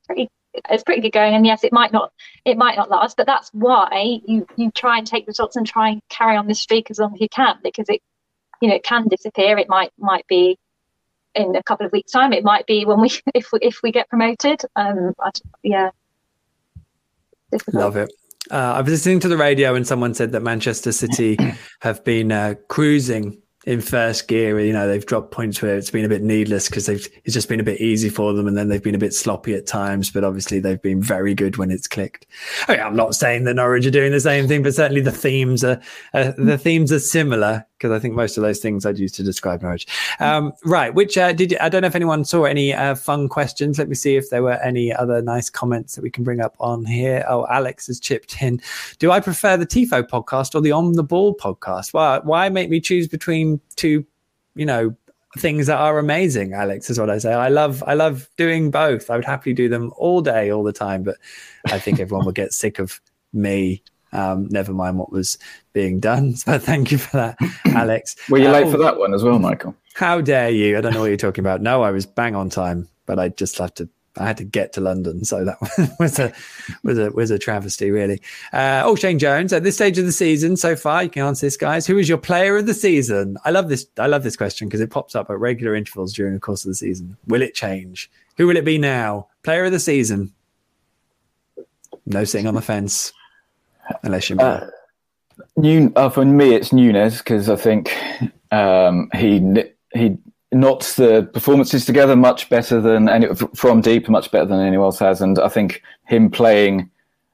[0.07, 0.29] pretty
[0.71, 2.11] it's pretty good going and yes it might not
[2.47, 5.90] it might not last but that's why you you try and take results and try
[5.90, 8.01] and carry on this streak as long as you can because it
[8.61, 9.59] you know it can disappear.
[9.59, 10.59] It might might be
[11.35, 12.33] in a couple of weeks time.
[12.33, 14.62] It might be when we if we if we get promoted.
[14.75, 15.31] Um I,
[15.62, 15.90] yeah.
[17.51, 17.83] Difficult.
[17.83, 18.12] love it.
[18.51, 21.37] Uh, I was listening to the radio and someone said that Manchester City
[21.81, 26.05] have been uh, cruising in first gear, you know, they've dropped points where it's been
[26.05, 28.68] a bit needless because they've it's just been a bit easy for them, and then
[28.68, 30.09] they've been a bit sloppy at times.
[30.09, 32.26] But obviously, they've been very good when it's clicked.
[32.68, 35.11] I mean, I'm not saying that Norwich are doing the same thing, but certainly the
[35.11, 35.81] themes are
[36.14, 39.23] uh, the themes are similar because I think most of those things I'd use to
[39.23, 39.87] describe Norwich.
[40.19, 43.79] Um, right, which uh, did I don't know if anyone saw any uh, fun questions.
[43.79, 46.57] Let me see if there were any other nice comments that we can bring up
[46.59, 47.25] on here.
[47.29, 48.61] Oh, Alex has chipped in.
[48.99, 51.93] Do I prefer the Tifo podcast or the On the Ball podcast?
[51.93, 54.05] Why, why make me choose between two,
[54.55, 54.95] you know,
[55.39, 56.55] things that are amazing?
[56.55, 57.33] Alex is what I say.
[57.33, 59.11] I love, I love doing both.
[59.11, 61.17] I would happily do them all day, all the time, but
[61.67, 63.01] I think everyone would get sick of
[63.33, 63.83] me
[64.16, 65.38] um, never mind what was
[65.72, 66.35] being done.
[66.46, 68.14] So thank you for that, Alex.
[68.31, 69.74] Were you late for that one as well, Michael?
[69.94, 70.79] How dare you?
[70.79, 71.61] I don't know what you're talking about.
[71.61, 73.88] No, I was bang on time, but I just have to.
[74.18, 75.59] I had to get to London, so that
[75.98, 76.33] was a
[76.83, 78.20] was a was a travesty, really.
[78.52, 79.52] Uh, oh, Shane Jones.
[79.52, 81.87] At this stage of the season, so far, you can answer this, guys.
[81.87, 83.37] Who is your player of the season?
[83.44, 83.87] I love this.
[83.98, 86.70] I love this question because it pops up at regular intervals during the course of
[86.70, 87.16] the season.
[87.26, 88.11] Will it change?
[88.37, 89.29] Who will it be now?
[89.42, 90.33] Player of the season.
[92.07, 93.12] No sitting on the fence.
[94.03, 94.37] Unless you.
[94.38, 94.68] Uh,
[95.57, 97.94] New, uh, for me, it's Nunez because I think
[98.51, 100.16] um, he he
[100.53, 104.99] knots the performances together much better than any from deep, much better than anyone else
[104.99, 106.90] has, and I think him playing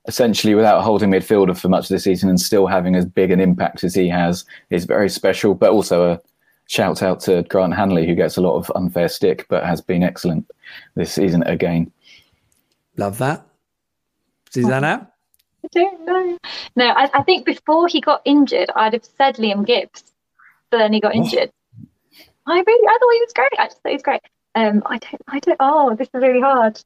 [0.09, 3.39] essentially without holding midfielder for much of the season and still having as big an
[3.39, 5.55] impact as he has is very special.
[5.55, 6.21] But also a
[6.67, 10.03] shout out to Grant Hanley, who gets a lot of unfair stick, but has been
[10.03, 10.51] excellent
[10.97, 11.93] this season again.
[12.97, 13.47] Love that,
[14.51, 15.12] Susannah.
[15.65, 16.39] I don't know.
[16.77, 20.03] No, I, I, think before he got injured, I'd have said Liam Gibbs,
[20.71, 21.51] but then he got injured.
[22.47, 23.53] I really, I thought he was great.
[23.59, 24.23] I just thought he was great.
[24.55, 25.57] Um, I don't, I don't.
[25.61, 26.81] Oh, this is really hard.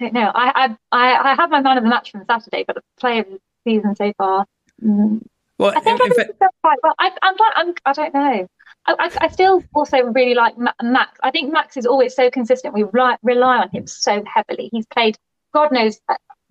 [0.00, 0.32] I don't know.
[0.34, 3.28] I, I, I have my man of the match from Saturday, but the player of
[3.28, 4.46] the season so far.
[4.82, 5.22] Mm,
[5.58, 6.36] well, I think I it...
[6.62, 6.94] quite well.
[6.98, 8.48] I, I'm, I'm, I don't know.
[8.86, 11.18] I, I, I, still also really like Max.
[11.22, 12.74] I think Max is always so consistent.
[12.74, 14.68] We rely, rely on him so heavily.
[14.72, 15.18] He's played
[15.56, 15.98] God knows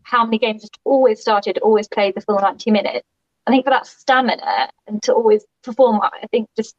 [0.06, 3.08] how many games just always started, always played the full 90 minutes.
[3.48, 6.76] I think for that stamina and to always perform, I think just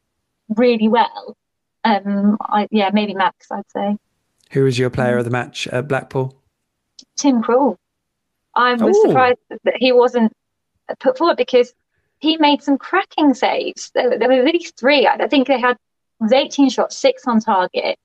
[0.49, 1.37] really well.
[1.85, 3.97] Um, I, yeah, maybe Max, I'd say.
[4.53, 6.41] Who was your player of the match at Blackpool?
[7.17, 7.77] Tim Krul.
[8.55, 9.03] I was Ooh.
[9.09, 10.33] surprised that he wasn't
[11.01, 11.75] put forward because
[12.19, 13.91] he made some cracking saves.
[13.93, 15.07] There, there were really three.
[15.07, 15.77] I think they had
[16.33, 17.99] 18 shots, six on target.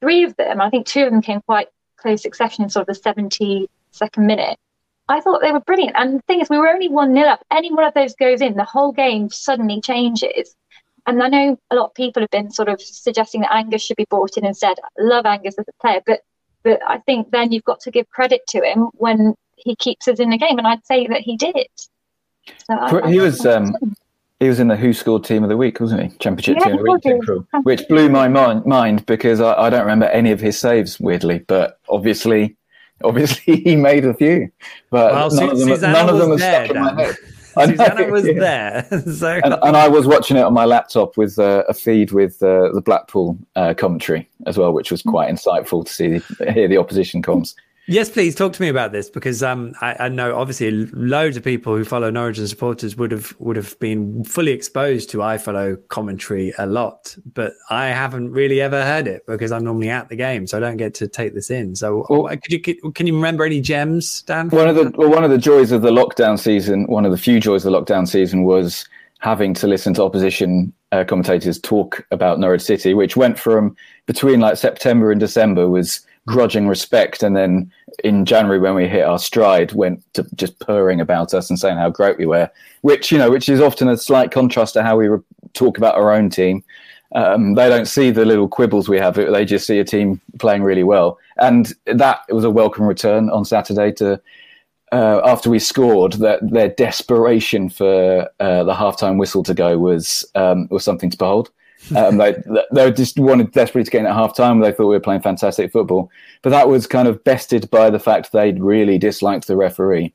[0.00, 2.94] Three of them, I think two of them came quite close succession in sort of
[2.94, 4.58] the 72nd minute.
[5.08, 5.96] I thought they were brilliant.
[5.96, 7.44] And the thing is, we were only 1 nil up.
[7.50, 10.56] Any one of those goes in, the whole game suddenly changes.
[11.06, 13.96] And I know a lot of people have been sort of suggesting that Angus should
[13.96, 14.76] be brought in instead.
[14.80, 16.20] I love Angus as a player, but
[16.64, 20.18] but I think then you've got to give credit to him when he keeps us
[20.18, 21.68] in the game, and I'd say that he did.
[22.68, 23.72] So he I, was um,
[24.40, 26.18] he was in the WhoScored Team of the Week, wasn't he?
[26.18, 29.82] Championship yeah, Team of the Week, which blew my mind, mind because I, I, don't
[29.82, 32.56] remember any of his saves, weirdly, but obviously
[33.04, 34.50] obviously he made a few,
[34.90, 37.16] but well, none, of them, none of them was there, stuck in my head.
[37.56, 39.40] Susannah was there, so.
[39.42, 42.70] and, and, I was watching it on my laptop with uh, a feed with uh,
[42.72, 46.20] the Blackpool uh, commentary as well, which was quite insightful to see
[46.52, 47.54] hear the opposition comms.
[47.88, 51.44] Yes, please talk to me about this because um, I, I, know obviously loads of
[51.44, 55.78] people who follow Norwich and supporters would have would have been fully exposed to iFollow
[55.86, 60.16] commentary a lot, but I haven't really ever heard it because I'm normally at the
[60.16, 61.76] game, so I don't get to take this in.
[61.76, 62.60] So, well, could you
[62.92, 64.48] can you remember any gems, Dan?
[64.50, 67.18] One of the well, one of the joys of the lockdown season, one of the
[67.18, 68.88] few joys of the lockdown season was
[69.20, 74.40] having to listen to opposition uh, commentators talk about Norwich City, which went from between
[74.40, 77.72] like September and December was grudging respect, and then
[78.04, 81.78] in January when we hit our stride, went to just purring about us and saying
[81.78, 82.50] how great we were,
[82.82, 85.20] which you know, which is often a slight contrast to how we re-
[85.54, 86.62] talk about our own team.
[87.14, 90.64] Um, they don't see the little quibbles we have; they just see a team playing
[90.64, 94.20] really well, and that was a welcome return on Saturday to.
[94.92, 100.24] Uh, after we scored, that their desperation for uh, the halftime whistle to go was
[100.36, 101.50] um, was something to behold.
[101.94, 102.34] Um, they
[102.72, 104.60] they just wanted desperately to get in at half time.
[104.60, 106.10] They thought we were playing fantastic football,
[106.42, 110.12] but that was kind of bested by the fact they'd really disliked the referee.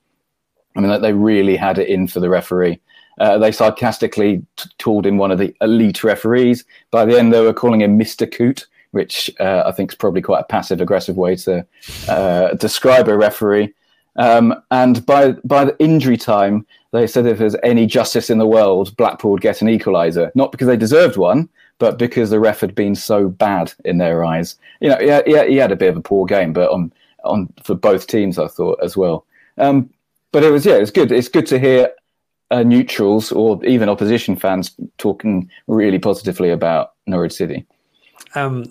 [0.75, 2.79] I mean, they really had it in for the referee.
[3.19, 6.65] Uh, they sarcastically t- called him one of the elite referees.
[6.91, 8.31] By the end, they were calling him Mr.
[8.31, 11.65] Coote, which uh, I think is probably quite a passive aggressive way to
[12.07, 13.73] uh, describe a referee.
[14.17, 18.47] Um, and by by the injury time, they said if there's any justice in the
[18.47, 20.31] world, Blackpool would get an equaliser.
[20.35, 21.47] Not because they deserved one,
[21.79, 24.55] but because the ref had been so bad in their eyes.
[24.81, 26.91] You know, yeah, yeah, he had a bit of a poor game, but on
[27.23, 29.25] on for both teams, I thought as well.
[29.57, 29.89] Um,
[30.31, 31.11] but it was yeah, it's good.
[31.11, 31.91] It's good to hear
[32.51, 37.65] uh, neutrals or even opposition fans talking really positively about Norwich City.
[38.35, 38.65] Um,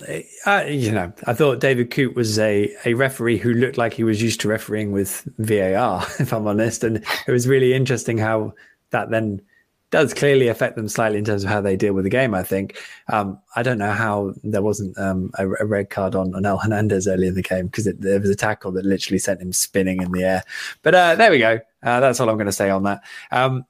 [0.46, 4.04] I, you know, I thought David Coote was a, a referee who looked like he
[4.04, 6.84] was used to refereeing with VAR, if I'm honest.
[6.84, 8.54] And it was really interesting how
[8.90, 9.42] that then
[9.90, 12.34] does clearly affect them slightly in terms of how they deal with the game.
[12.34, 12.78] I think.
[13.08, 16.58] Um, I don't know how there wasn't um, a, a, red card on, on El
[16.58, 20.00] Hernandez early in the game because there was a tackle that literally sent him spinning
[20.00, 20.44] in the air.
[20.82, 21.58] But uh, there we go.
[21.82, 23.02] Uh, that's all I'm going to say on that.
[23.32, 23.64] Um,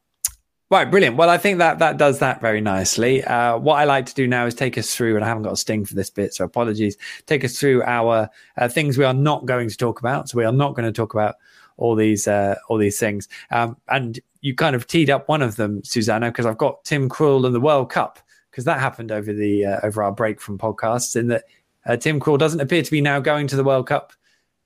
[0.70, 1.16] Right, brilliant.
[1.16, 3.24] Well, I think that that does that very nicely.
[3.24, 5.52] Uh, what I like to do now is take us through, and I haven't got
[5.52, 6.96] a sting for this bit, so apologies.
[7.26, 10.28] Take us through our uh, things we are not going to talk about.
[10.28, 11.35] So we are not going to talk about
[11.76, 13.26] all these uh, all these things.
[13.50, 17.09] Um, and you kind of teed up one of them, Susannah, because I've got Tim
[17.09, 18.20] Krul and the World Cup
[18.52, 21.16] because that happened over the uh, over our break from podcasts.
[21.16, 21.44] In that
[21.85, 24.12] uh, Tim Krul doesn't appear to be now going to the World Cup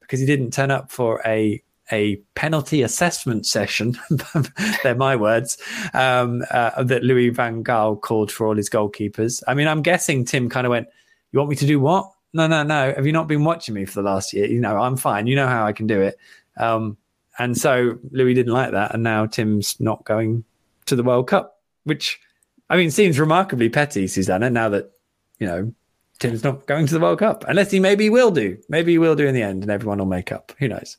[0.01, 3.99] because he didn't turn up for a a penalty assessment session.
[4.83, 5.59] they're my words.
[5.93, 9.43] Um, uh, that Louis Van Gaal called for all his goalkeepers.
[9.47, 10.89] I mean, I'm guessing Tim kind of went,
[11.33, 12.11] "You want me to do what?
[12.33, 12.93] No, no, no.
[12.95, 14.47] Have you not been watching me for the last year?
[14.47, 15.27] You know, I'm fine.
[15.27, 16.17] You know how I can do it."
[16.57, 16.97] Um,
[17.39, 20.45] and so Louis didn't like that, and now Tim's not going
[20.87, 22.21] to the World Cup, which
[22.71, 24.51] I mean seems remarkably petty, Susannah.
[24.51, 24.93] Now that
[25.39, 25.75] you know
[26.19, 28.59] Tim's not going to the World Cup, unless he maybe will do.
[28.69, 30.53] Maybe he will do in the end, and everyone will make up.
[30.59, 30.97] Who knows?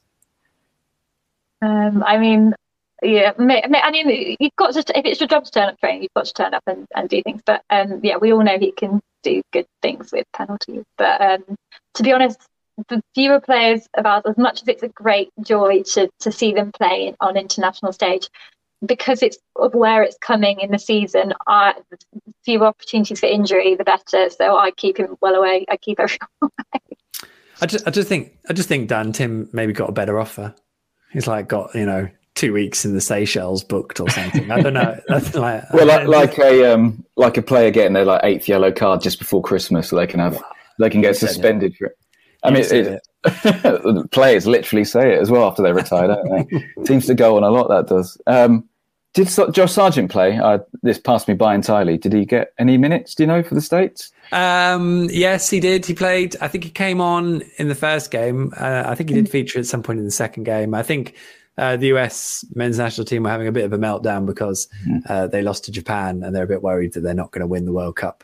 [1.65, 2.53] Um, I mean,
[3.01, 6.13] yeah, I mean, you've got to, if it's your job to turn up training, you've
[6.15, 7.41] got to turn up and, and do things.
[7.45, 10.83] But um, yeah, we all know he can do good things with penalties.
[10.97, 11.43] But um,
[11.95, 12.39] to be honest,
[12.89, 16.53] the fewer players of ours, as much as it's a great joy to, to see
[16.53, 18.29] them play on international stage,
[18.85, 21.97] because it's of where it's coming in the season, I, the
[22.43, 24.29] fewer opportunities for injury, the better.
[24.29, 25.65] So I keep him well away.
[25.69, 26.97] I keep everyone away.
[27.61, 30.53] I just, I just think, I just think Dan Tim maybe got a better offer.
[31.15, 34.51] He's like got you know two weeks in the Seychelles booked or something.
[34.51, 34.99] I don't know.
[35.33, 39.01] like, well, like, like, a um, like a player getting their like eighth yellow card
[39.01, 40.43] just before Christmas, so they can have
[40.77, 41.97] they can get suspended for it.
[42.43, 44.11] I mean, it, it.
[44.11, 46.65] players literally say it as well after they retire, don't they?
[46.85, 47.69] Seems to go on a lot.
[47.69, 48.21] That does.
[48.27, 48.67] Um,
[49.13, 50.37] did Josh Sargent play?
[50.37, 51.97] Uh, this passed me by entirely.
[51.97, 53.15] Did he get any minutes?
[53.15, 54.11] Do you know for the states?
[54.31, 55.85] Um, yes, he did.
[55.85, 56.35] He played.
[56.41, 58.53] I think he came on in the first game.
[58.57, 60.73] Uh, I think he did feature at some point in the second game.
[60.73, 61.15] I think
[61.57, 64.97] uh, the US men's national team were having a bit of a meltdown because hmm.
[65.07, 67.47] uh, they lost to Japan and they're a bit worried that they're not going to
[67.47, 68.23] win the World Cup.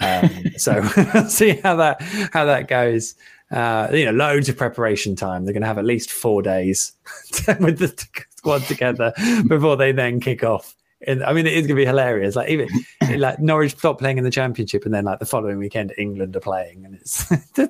[0.00, 0.82] Um, so
[1.28, 2.00] see how that
[2.32, 3.14] how that goes.
[3.50, 5.44] Uh, you know, loads of preparation time.
[5.44, 6.92] They're going to have at least four days
[7.60, 7.88] with the
[8.36, 9.14] squad together
[9.46, 10.76] before they then kick off.
[11.06, 12.34] And I mean, it is going to be hilarious.
[12.34, 12.68] Like even
[13.16, 16.40] like Norwich stop playing in the championship, and then like the following weekend, England are
[16.40, 17.68] playing, and it's they're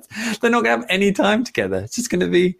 [0.49, 1.77] not going to have any time together.
[1.77, 2.57] It's just going to be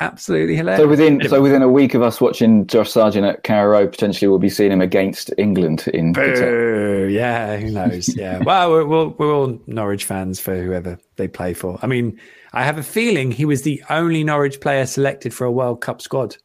[0.00, 0.82] absolutely hilarious.
[0.82, 4.28] So within so within a week of us watching Josh Sargent at Carrow Road, potentially
[4.28, 6.12] we'll be seeing him against England in.
[6.12, 7.08] Boo!
[7.10, 8.14] Yeah, who knows?
[8.14, 8.38] Yeah.
[8.44, 11.78] well, we're, we're, we're all Norwich fans for whoever they play for.
[11.82, 12.18] I mean,
[12.52, 16.02] I have a feeling he was the only Norwich player selected for a World Cup
[16.02, 16.36] squad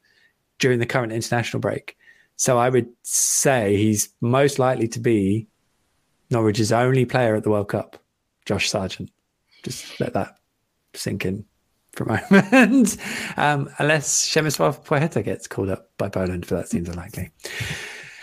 [0.59, 1.97] during the current international break.
[2.39, 5.49] So I would say he's most likely to be
[6.31, 7.97] Norwich's only player at the World Cup,
[8.45, 9.11] Josh Sargent.
[9.61, 10.39] Just let that
[10.93, 11.43] sink in
[11.91, 12.95] for a moment.
[13.35, 17.29] um, unless Przemysław Płacheta gets called up by Poland, but that seems unlikely.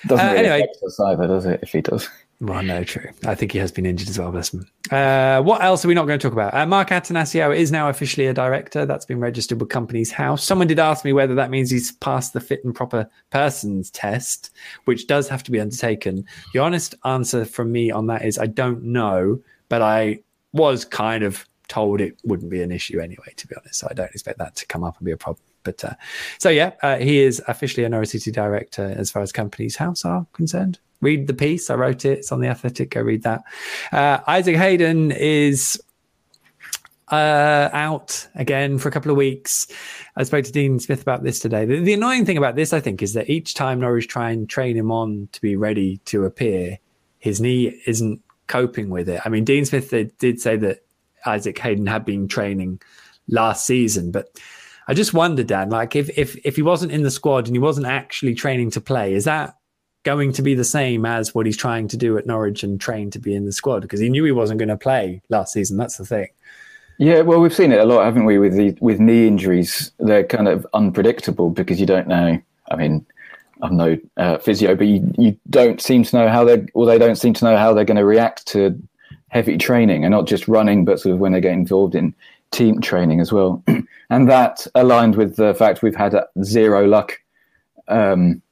[0.07, 1.61] Doesn't uh, really anyway, affect us either, does it?
[1.63, 2.09] If he does.
[2.39, 3.11] Well, no, true.
[3.25, 4.67] I think he has been injured as well, bless him.
[4.91, 6.53] Uh, what else are we not going to talk about?
[6.53, 8.85] Uh, Mark Attanasio is now officially a director.
[8.85, 10.45] That's been registered with Companies House.
[10.45, 14.51] Someone did ask me whether that means he's passed the fit and proper persons test,
[14.85, 16.27] which does have to be undertaken.
[16.53, 20.21] The honest answer from me on that is I don't know, but I
[20.53, 23.81] was kind of told it wouldn't be an issue anyway, to be honest.
[23.81, 25.43] So I don't expect that to come up and be a problem.
[25.67, 25.95] But uh,
[26.39, 30.07] so yeah, uh, he is officially a Norwich City director as far as Companies House
[30.07, 31.69] are concerned read the piece.
[31.69, 32.21] I wrote it.
[32.21, 32.91] It's on the Athletic.
[32.91, 33.43] Go read that.
[33.93, 35.79] Uh, Isaac Hayden is
[37.11, 39.67] uh, out again for a couple of weeks.
[40.17, 41.65] I spoke to Dean Smith about this today.
[41.65, 44.49] The, the, annoying thing about this, I think, is that each time Norwich try and
[44.49, 46.79] train him on to be ready to appear,
[47.19, 49.21] his knee isn't coping with it.
[49.25, 50.85] I mean, Dean Smith did say that
[51.25, 52.81] Isaac Hayden had been training
[53.29, 54.39] last season, but
[54.89, 57.61] I just wonder, Dan, like if if if he wasn't in the squad and he
[57.61, 59.57] wasn't actually training to play, is that
[60.05, 63.11] going to be the same as what he's trying to do at Norwich and train
[63.11, 65.77] to be in the squad because he knew he wasn't going to play last season.
[65.77, 66.29] That's the thing.
[66.99, 68.39] Yeah, well, we've seen it a lot, haven't we?
[68.39, 72.41] With the with knee injuries, they're kind of unpredictable because you don't know.
[72.71, 73.05] I mean,
[73.63, 76.99] I'm no uh, physio, but you, you don't seem to know how they, or they
[76.99, 78.81] don't seem to know how they're going to react to
[79.29, 82.15] heavy training and not just running, but sort of when they get involved in
[82.51, 83.63] team training as well.
[84.11, 87.19] and that aligned with the fact we've had zero luck
[87.89, 88.43] um,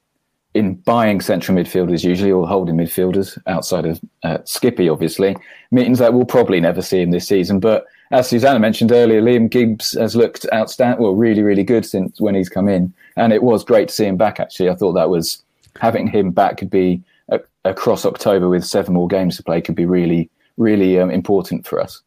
[0.53, 5.35] in buying central midfielders usually or holding midfielders outside of uh, Skippy, obviously,
[5.71, 7.59] means that we'll probably never see him this season.
[7.59, 12.21] But as Susannah mentioned earlier, Liam Gibbs has looked outstanding, well, really, really good since
[12.21, 12.93] when he's come in.
[13.17, 14.69] And it was great to see him back, actually.
[14.69, 15.43] I thought that was
[15.79, 17.03] having him back could be
[17.65, 21.81] across October with seven more games to play could be really, really um, important for
[21.81, 22.01] us.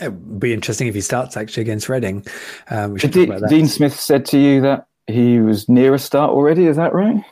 [0.00, 2.24] It would be interesting if he starts actually against Reading.
[2.70, 6.66] Um, Dean Smith said to you that he was near a start already.
[6.66, 7.24] Is that right?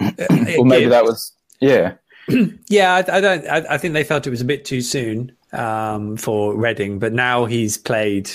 [0.00, 1.94] Uh, or maybe that was yeah.
[2.68, 3.46] yeah, I, I don't.
[3.46, 7.12] I, I, think they felt it was a bit too soon um, for Reading, but
[7.12, 8.30] now he's played.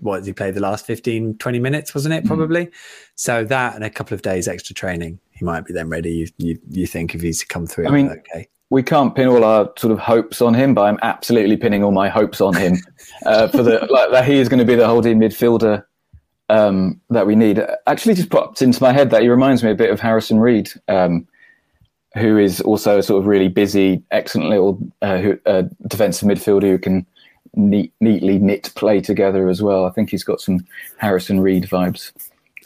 [0.00, 1.94] What did he play the last 15, 20 minutes?
[1.94, 2.26] Wasn't it mm.
[2.26, 2.66] probably?
[2.66, 2.72] Mm.
[3.16, 6.10] So that and a couple of days extra training, he might be then ready.
[6.10, 7.86] You you, you think if he's come through?
[7.86, 8.48] I mean, okay.
[8.70, 11.90] We can't pin all our sort of hopes on him, but I'm absolutely pinning all
[11.90, 12.76] my hopes on him
[13.26, 15.84] uh, for the like that he is going to be the holding midfielder
[16.48, 17.60] um, that we need.
[17.86, 20.70] Actually, just popped into my head that he reminds me a bit of Harrison Reed,
[20.88, 21.26] um,
[22.14, 26.62] who is also a sort of really busy, excellent little uh, who, uh, defensive midfielder
[26.62, 27.06] who can
[27.54, 29.84] neat, neatly knit play together as well.
[29.84, 30.64] I think he's got some
[30.98, 32.12] Harrison Reed vibes.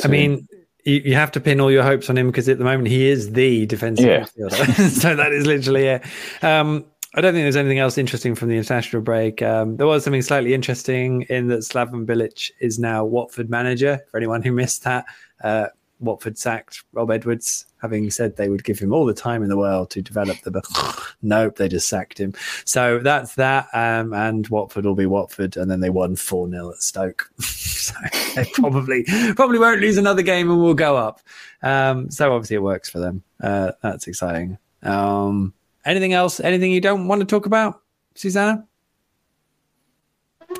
[0.03, 0.49] I mean,
[0.85, 3.09] you, you, have to pin all your hopes on him because at the moment he
[3.09, 4.20] is the defensive yeah.
[4.20, 4.90] midfielder.
[5.01, 6.05] so that is literally it.
[6.42, 6.85] Um,
[7.16, 9.40] I don't think there's anything else interesting from the international break.
[9.40, 14.01] Um, there was something slightly interesting in that Slaven Bilic is now Watford manager.
[14.11, 15.05] For anyone who missed that,
[15.42, 15.68] uh,
[16.01, 19.59] Watford sacked Rob Edwards, having said they would give him all the time in the
[19.59, 20.62] world to develop the.
[21.23, 22.33] nope, they just sacked him.
[22.64, 23.68] So that's that.
[23.75, 27.31] Um, and Watford will be Watford, and then they won four 0 at Stoke.
[27.40, 27.94] so
[28.35, 29.05] they probably
[29.37, 31.20] probably won't lose another game and we'll go up.
[31.62, 33.23] Um, so obviously it works for them.
[33.42, 34.57] Uh, that's exciting.
[34.83, 35.53] Um,
[35.85, 36.40] Anything else?
[36.40, 37.83] Anything you don't want to talk about,
[38.14, 38.66] Susannah?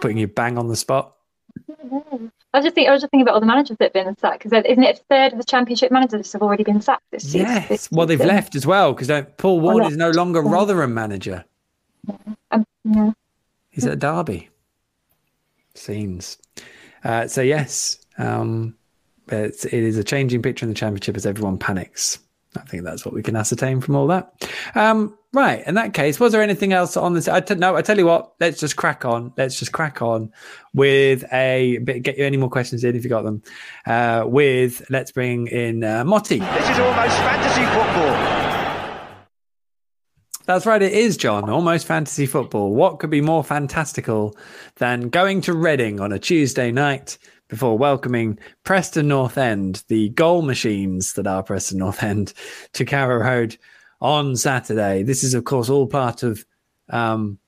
[0.01, 1.15] Putting you bang on the spot.
[2.55, 4.17] I was just think, I was just thinking about all the managers that have been
[4.17, 7.25] sacked because isn't it a third of the championship managers have already been sacked this
[7.25, 7.41] season?
[7.41, 11.45] Yes, this well they've left as well because Paul Warne is no longer Rotherham manager.
[12.53, 13.11] Um, yeah.
[13.71, 14.51] He's at Derby.
[15.75, 16.39] Scenes.
[17.03, 18.77] Uh, so yes, um,
[19.27, 22.21] it's, it is a changing picture in the championship as everyone panics.
[22.57, 24.49] I think that's what we can ascertain from all that.
[24.75, 25.67] Um, right.
[25.67, 27.29] In that case, was there anything else on this?
[27.29, 29.33] I t- no, I tell you what, let's just crack on.
[29.37, 30.33] Let's just crack on
[30.73, 33.43] with a bit, get you any more questions in if you got them.
[33.87, 36.41] Uh, with, let's bring in uh, Motti.
[36.41, 38.45] This is almost fantasy football.
[40.47, 41.49] That's right, it is, John.
[41.49, 42.75] Almost fantasy football.
[42.75, 44.37] What could be more fantastical
[44.77, 47.17] than going to Reading on a Tuesday night?
[47.55, 52.35] Before welcoming Preston North End, the goal machines that are Preston North End,
[52.73, 53.57] to Carrow Road
[54.01, 55.05] on Saturday.
[55.05, 56.45] This is, of course, all part of
[56.89, 57.39] um,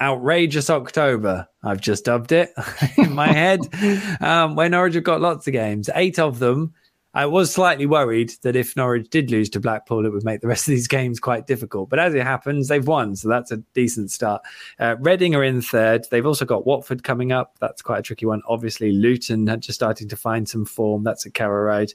[0.00, 1.48] Outrageous October.
[1.64, 2.52] I've just dubbed it
[2.96, 3.58] in my head,
[4.20, 6.72] um, where Norwich have got lots of games, eight of them
[7.16, 10.48] I was slightly worried that if Norwich did lose to Blackpool, it would make the
[10.48, 11.88] rest of these games quite difficult.
[11.88, 14.42] But as it happens, they've won, so that's a decent start.
[14.78, 16.04] Uh, Reading are in third.
[16.10, 17.56] They've also got Watford coming up.
[17.58, 18.42] That's quite a tricky one.
[18.46, 21.04] Obviously, Luton had just starting to find some form.
[21.04, 21.94] That's at Carrow Road.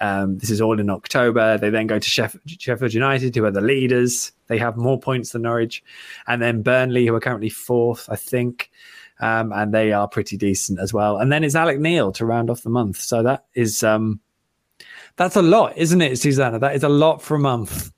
[0.00, 1.58] Um, this is all in October.
[1.58, 4.32] They then go to Sheff- Sheffield United, who are the leaders.
[4.46, 5.84] They have more points than Norwich.
[6.26, 8.70] And then Burnley, who are currently fourth, I think.
[9.20, 11.18] Um, and they are pretty decent as well.
[11.18, 12.96] And then it's Alex Neil to round off the month.
[12.96, 14.18] So that is um,
[15.16, 16.58] that's a lot, isn't it, Susannah?
[16.58, 17.92] That is a lot for a month.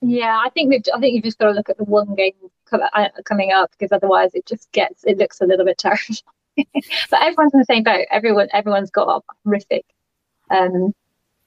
[0.00, 0.82] Yeah, I think we've.
[0.94, 2.32] I think you've just got to look at the one game
[2.72, 5.04] uh, coming up because otherwise it just gets.
[5.04, 6.16] It looks a little bit terrible.
[6.56, 8.06] but everyone's in the same boat.
[8.10, 9.84] Everyone, everyone's got a horrific,
[10.50, 10.94] um,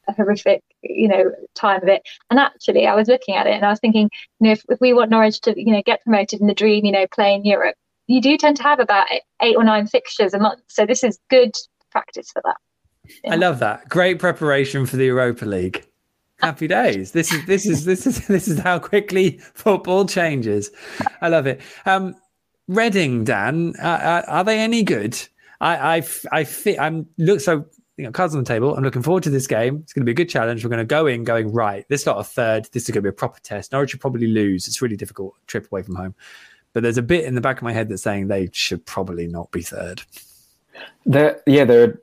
[0.08, 2.04] a horrific, you know, time of it.
[2.30, 4.80] And actually, I was looking at it and I was thinking, you know, if, if
[4.80, 7.46] we want Norwich to, you know, get promoted in the dream, you know, play in
[7.46, 7.76] Europe,
[8.08, 9.08] you do tend to have about
[9.42, 10.62] eight or nine fixtures a month.
[10.68, 11.56] So this is good
[11.92, 12.58] practice for that.
[13.30, 13.89] I love that.
[13.89, 15.86] Great preparation for the Europa League.
[16.41, 17.12] Happy days.
[17.12, 20.72] This is this is this is this is how quickly football changes.
[21.22, 21.62] I love it.
[21.86, 22.16] Um,
[22.70, 25.20] Reading, Dan, uh, uh, are they any good?
[25.60, 26.80] I I I fit.
[26.80, 27.66] I'm look so
[27.97, 28.76] you know, cards on the table.
[28.76, 29.80] I'm looking forward to this game.
[29.84, 30.64] It's going to be a good challenge.
[30.64, 31.86] We're going to go in going right.
[31.89, 32.68] This is not a third.
[32.72, 33.72] This is going to be a proper test.
[33.72, 34.68] Norwich will probably lose.
[34.68, 36.16] It's really difficult trip away from home.
[36.72, 39.28] But there's a bit in the back of my head that's saying they should probably
[39.28, 40.01] not be third.
[41.06, 41.99] They're yeah, they're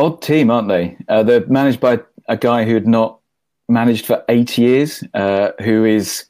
[0.00, 0.96] odd team, aren't they?
[1.08, 3.18] Uh, they're managed by a guy who had not
[3.68, 6.24] managed for eight years, uh, who is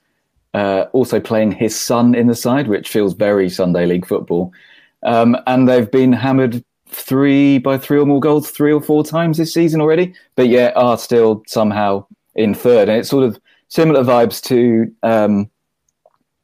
[0.55, 4.53] uh, also playing his son in the side, which feels very Sunday League football.
[5.03, 9.39] Um, and they've been hammered three by three or more goals three or four times
[9.39, 12.05] this season already, but yet are still somehow
[12.35, 12.89] in third.
[12.89, 15.49] And it's sort of similar vibes to um,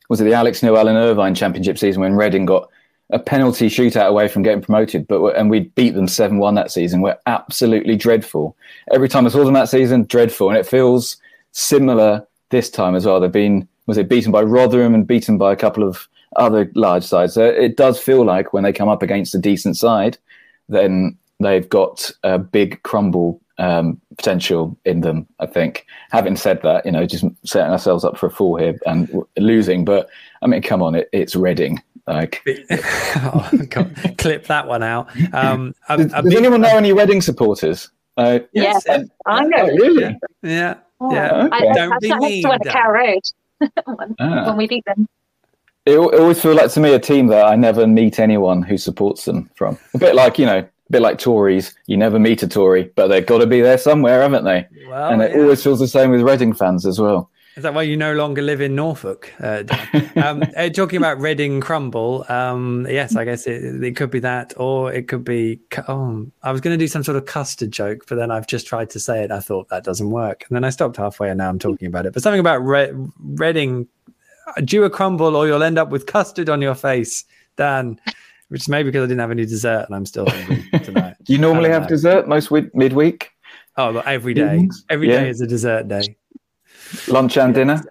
[0.09, 2.71] was it the Alex Neil Alan Irvine Championship season when Reading got
[3.11, 6.71] a penalty shootout away from getting promoted, but and we beat them seven one that
[6.71, 7.01] season.
[7.01, 8.57] We're absolutely dreadful.
[8.93, 11.17] Every time I saw them that season, dreadful, and it feels
[11.53, 13.21] similar this time as well.
[13.21, 17.05] They've been was it beaten by Rotherham and beaten by a couple of other large
[17.05, 17.35] sides.
[17.35, 20.19] So it does feel like when they come up against a decent side,
[20.69, 25.27] then they've got a big crumble um, potential in them.
[25.39, 25.87] I think.
[26.11, 29.85] Having said that, you know, just setting ourselves up for a fall here and losing,
[29.85, 30.09] but
[30.43, 31.81] I mean, come on, it, it's Reading.
[32.07, 32.43] Like,
[33.17, 33.49] oh,
[34.19, 35.09] clip that one out.
[35.35, 37.91] Um, a, does, a does big- anyone know any wedding supporters?
[38.17, 39.57] Uh, Yes, and- I know.
[39.63, 40.17] oh, really?
[40.43, 41.33] yeah, Oh, yeah.
[41.33, 41.69] I, Okay.
[41.69, 42.73] I, Don't I be sat mean, to one at Dan.
[42.73, 43.21] Carrow Road
[43.97, 44.47] when, Ah.
[44.47, 45.09] when we beat them.
[45.85, 48.79] It, it always feels like to me a team that I never meet anyone who
[48.79, 49.79] supports them from.
[49.95, 51.75] A bit like you know, a bit like Tories.
[51.87, 54.67] You never meet a Tory, but they've got to be there somewhere, haven't they?
[54.89, 55.43] Well, and it yeah.
[55.43, 57.31] always feels the same with Reading fans as well.
[57.57, 59.33] Is that why you no longer live in Norfolk?
[59.41, 59.65] Uh,
[60.17, 64.53] um, uh, talking about Reading crumble, um, yes, I guess it, it could be that,
[64.59, 65.61] or it could be.
[65.89, 68.67] Oh, I was going to do some sort of custard joke, but then I've just
[68.67, 69.31] tried to say it.
[69.31, 72.05] I thought that doesn't work, and then I stopped halfway, and now I'm talking about
[72.05, 72.13] it.
[72.13, 73.89] But something about Re- Reading,
[74.49, 77.25] uh, do a crumble, or you'll end up with custard on your face,
[77.57, 77.99] Dan.
[78.49, 81.15] Which is maybe because I didn't have any dessert, and I'm still hungry tonight.
[81.25, 81.89] Do you normally have know.
[81.89, 83.31] dessert most wi- midweek,
[83.79, 85.31] Oh, every day, every day Yeah.
[85.31, 86.17] is a dessert day.
[87.09, 87.83] Lunch and dinner?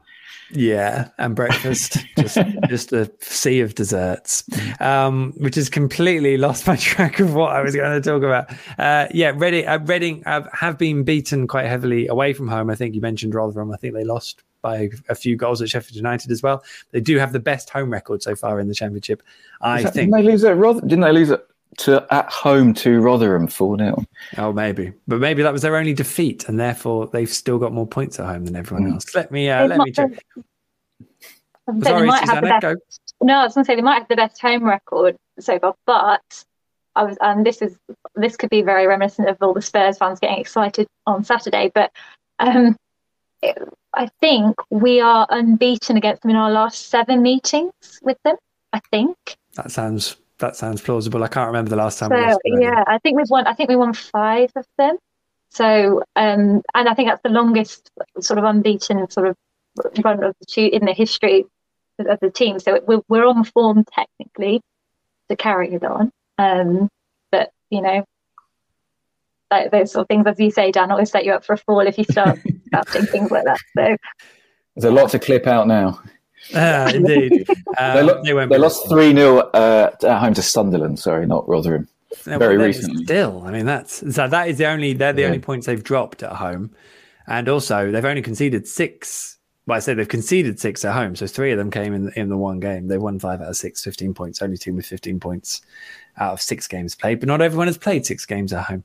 [0.51, 2.37] Yeah, and breakfast, just
[2.69, 4.43] just a sea of desserts,
[4.79, 8.51] um, which has completely lost my track of what I was going to talk about.
[8.77, 12.69] Uh, yeah, Reading, uh, Reading have, have been beaten quite heavily away from home.
[12.69, 13.71] I think you mentioned Rotherham.
[13.71, 16.63] I think they lost by a few goals at Sheffield United as well.
[16.91, 19.23] They do have the best home record so far in the Championship.
[19.61, 20.11] I that- think.
[20.11, 21.43] Didn't they lose at Roth- Didn't they lose at,
[21.77, 24.03] to at home to Rotherham four 0
[24.37, 27.87] Oh, maybe, but maybe that was their only defeat, and therefore they've still got more
[27.87, 28.93] points at home than everyone Mm.
[28.93, 29.13] else.
[29.15, 30.11] Let me uh, let me check.
[31.81, 33.13] Sorry, they might have the Susannah, best.
[33.21, 35.73] No, I was going to say they might have the best home record so far,
[35.85, 36.43] but
[36.95, 37.75] I was, and this is
[38.15, 41.91] this could be very reminiscent of all the Spurs fans getting excited on Saturday, but
[42.39, 42.75] um,
[43.41, 43.57] it,
[43.93, 48.35] I think we are unbeaten against them in our last seven meetings with them.
[48.73, 49.15] I think
[49.55, 51.23] That sounds that sounds plausible.
[51.23, 52.09] I can't remember the last time.
[52.11, 52.27] we so.
[52.27, 52.39] lost.
[52.45, 53.47] Yeah, I think we've won.
[53.47, 54.97] I think we won five of them.
[55.49, 59.37] So, um, and I think that's the longest sort of unbeaten sort of
[60.03, 61.45] run of the two in the history
[61.99, 62.59] of the team.
[62.59, 64.61] So we're we're on form technically
[65.29, 66.11] to carry it on.
[66.37, 66.89] Um,
[67.31, 68.03] but you know,
[69.49, 71.57] like those sort of things, as you say, Dan, always set you up for a
[71.57, 73.59] fall if you start starting things like that.
[73.77, 73.97] So
[74.75, 76.01] There's a lot to clip out now.
[76.55, 77.47] Ah, indeed.
[77.77, 80.99] Um, They, lo- they they lost 3 0 uh, at home to Sunderland.
[80.99, 81.87] Sorry, not Rotherham.
[82.25, 83.03] No, very recently.
[83.03, 85.27] Still, I mean, that's so that is the only they're the Yeah.
[85.27, 86.71] only points they've dropped at home,
[87.27, 89.37] and also they've only conceded six.
[89.67, 92.29] Well, I say they've conceded six at home, so three of them came in in
[92.29, 92.87] the one game.
[92.87, 94.41] They won five out of six, 15 points.
[94.41, 95.61] Only team with 15 points
[96.17, 98.83] out of six games played, but not everyone has played six games at home.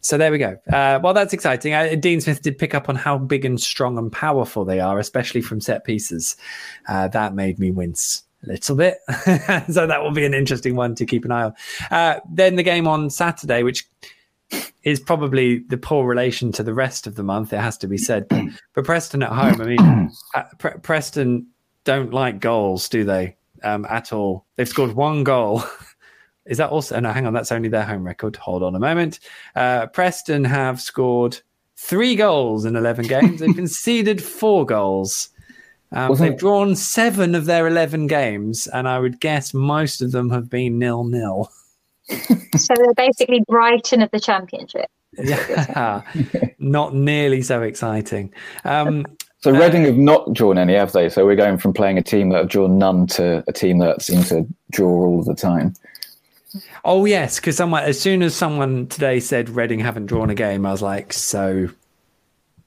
[0.00, 0.56] So there we go.
[0.72, 1.72] Uh, well, that's exciting.
[1.74, 4.98] Uh, Dean Smith did pick up on how big and strong and powerful they are,
[4.98, 6.36] especially from set pieces.
[6.88, 8.98] Uh, that made me wince a little bit.
[9.70, 11.54] so that will be an interesting one to keep an eye on.
[11.90, 13.86] Uh, then the game on Saturday, which
[14.82, 17.52] is probably the poor relation to the rest of the month.
[17.52, 18.44] It has to be said, but,
[18.74, 19.60] but Preston at home.
[19.60, 21.46] I mean, uh, Pre- Preston
[21.84, 23.36] don't like goals, do they?
[23.62, 24.44] Um, at all.
[24.56, 25.64] They've scored one goal.
[26.46, 26.98] Is that also?
[27.00, 27.32] No, hang on.
[27.32, 28.36] That's only their home record.
[28.36, 29.20] Hold on a moment.
[29.54, 31.40] Uh, Preston have scored
[31.76, 33.40] three goals in 11 games.
[33.40, 35.30] They've conceded four goals.
[35.92, 40.28] Um, they've drawn seven of their 11 games, and I would guess most of them
[40.30, 41.50] have been nil nil.
[42.08, 44.86] so they're basically Brighton of the Championship.
[45.16, 46.02] Yeah,
[46.58, 48.34] not nearly so exciting.
[48.64, 49.06] Um,
[49.38, 51.08] So Reading have not drawn any, have they?
[51.08, 54.02] So we're going from playing a team that have drawn none to a team that
[54.02, 55.74] seems to draw all the time.
[56.84, 60.66] Oh yes, because someone as soon as someone today said Reading haven't drawn a game,
[60.66, 61.68] I was like, so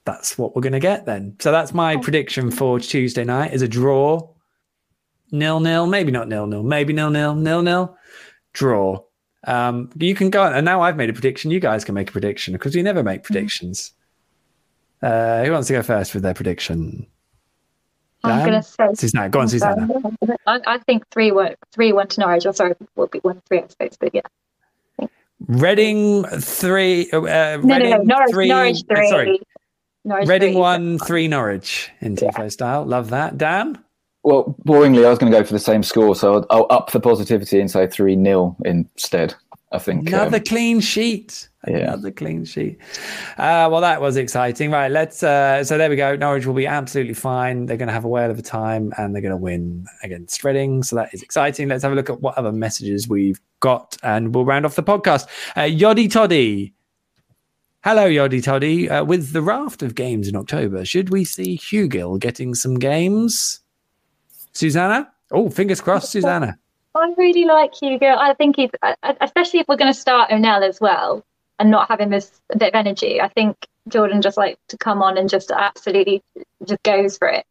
[0.06, 1.36] that's what we're going to get then.
[1.40, 4.30] So that's my prediction for Tuesday night: is a draw,
[5.32, 7.98] nil nil, maybe not nil nil, maybe nil nil, nil nil,
[8.54, 9.04] draw.
[9.46, 11.52] Um, you can go, and now I've made a prediction.
[11.52, 13.92] You guys can make a prediction because we never make predictions.
[15.02, 17.08] Uh, who wants to go first with their prediction?
[18.24, 18.94] I'm going to say.
[18.94, 19.88] Susannah, go on, Susannah.
[20.46, 22.46] I, I think three one, three one to Norwich.
[22.46, 23.98] Or sorry, will be one three, I suppose.
[24.00, 25.08] But yeah,
[25.48, 27.10] Reading three.
[27.12, 28.48] Uh, no, Reading no, no, Norwich, three.
[28.48, 29.40] Norwich uh, sorry,
[30.04, 30.60] Norwich Reading three.
[30.60, 32.86] one, three Norwich in Tifo style.
[32.86, 33.38] Love that.
[33.38, 33.78] Dan?
[34.24, 36.92] Well, boringly, I was going to go for the same score, so I'll, I'll up
[36.92, 39.36] the positivity and say 3 0 instead.
[39.78, 40.08] I think.
[40.08, 41.50] Another um, clean sheet.
[41.68, 41.94] Yeah.
[41.94, 42.80] Another clean sheet.
[43.38, 44.72] Uh, well, that was exciting.
[44.72, 44.92] Right.
[44.92, 45.22] Let's.
[45.22, 46.16] Uh, so there we go.
[46.16, 47.68] Norwich will be absolutely fine.
[47.68, 50.44] They're going to have a whale of a time and they're going to win against
[50.44, 50.82] Reading.
[50.82, 51.68] So that is exciting.
[51.68, 54.84] Let's have a look at what other messages we've got and we'll round off the
[54.84, 55.28] podcast.
[55.56, 56.74] Uh, Yoddy Toddy.
[57.84, 58.90] Hello, Yoddy Toddy.
[58.90, 63.62] Uh, with the raft of games in October, should we see Hugill getting some games?
[64.54, 65.12] Susannah?
[65.32, 66.58] Oh, fingers crossed, Susannah.
[66.98, 68.08] I really like Hugo.
[68.08, 68.70] I think he's,
[69.22, 71.24] especially if we're going to start Onel as well
[71.60, 73.22] and not as a bit of energy.
[73.22, 76.24] I think Jordan just like to come on and just absolutely
[76.66, 77.46] just goes for it.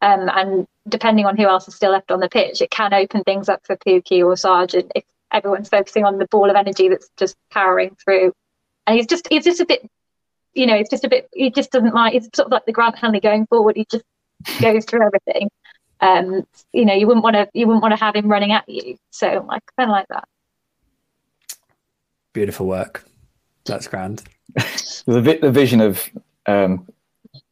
[0.00, 3.22] Um, and depending on who else is still left on the pitch, it can open
[3.22, 7.08] things up for Pukki or Sargent if everyone's focusing on the ball of energy that's
[7.16, 8.32] just powering through.
[8.86, 9.88] And he's just he's just a bit,
[10.54, 11.28] you know, it's just a bit.
[11.32, 12.14] He just doesn't mind.
[12.14, 13.76] He's sort of like the Grant Hanley going forward.
[13.76, 14.04] He just
[14.60, 15.48] goes through everything.
[16.02, 18.68] Um, you know, you wouldn't want to you wouldn't want to have him running at
[18.68, 18.98] you.
[19.10, 20.28] So I kind of like that.
[22.32, 23.04] Beautiful work.
[23.64, 24.24] That's grand.
[25.06, 26.02] the, the vision of
[26.46, 26.86] um,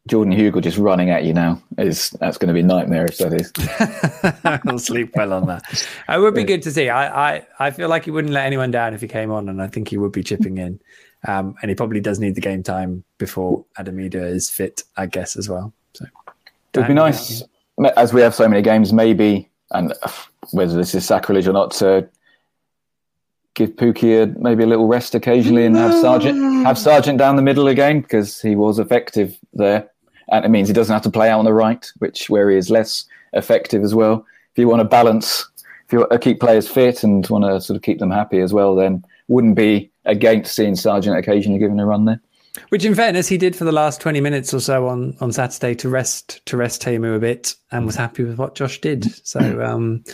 [0.09, 3.19] Jordan Hugill just running at you now is that's going to be nightmarish.
[3.19, 3.53] That is.
[4.67, 5.63] I'll sleep well on that.
[6.09, 6.89] It would be good to see.
[6.89, 9.63] I, I I feel like he wouldn't let anyone down if he came on, and
[9.63, 10.81] I think he would be chipping in.
[11.29, 15.07] Um, and he probably does need the game time before Adam Idah is fit, I
[15.07, 15.73] guess, as well.
[15.93, 16.07] So
[16.73, 17.43] it'd be nice
[17.97, 19.95] as we have so many games, maybe, and
[20.53, 22.09] whether this is sacrilege or not, to
[23.55, 26.81] give Pukki a, maybe a little rest occasionally and have Sargent have mm.
[26.81, 29.89] Sargent down the middle again because he was effective there,
[30.31, 32.57] and it means he doesn't have to play out on the right, which where he
[32.57, 34.25] is less effective as well.
[34.53, 35.49] If you want to balance,
[35.87, 38.41] if you want to keep players fit and want to sort of keep them happy
[38.41, 42.21] as well, then wouldn't be against seeing Sargent occasionally giving a run there.
[42.71, 45.75] Which, in fairness, he did for the last twenty minutes or so on, on Saturday
[45.77, 49.05] to rest to rest Teemu a bit, and was happy with what Josh did.
[49.27, 50.05] So um,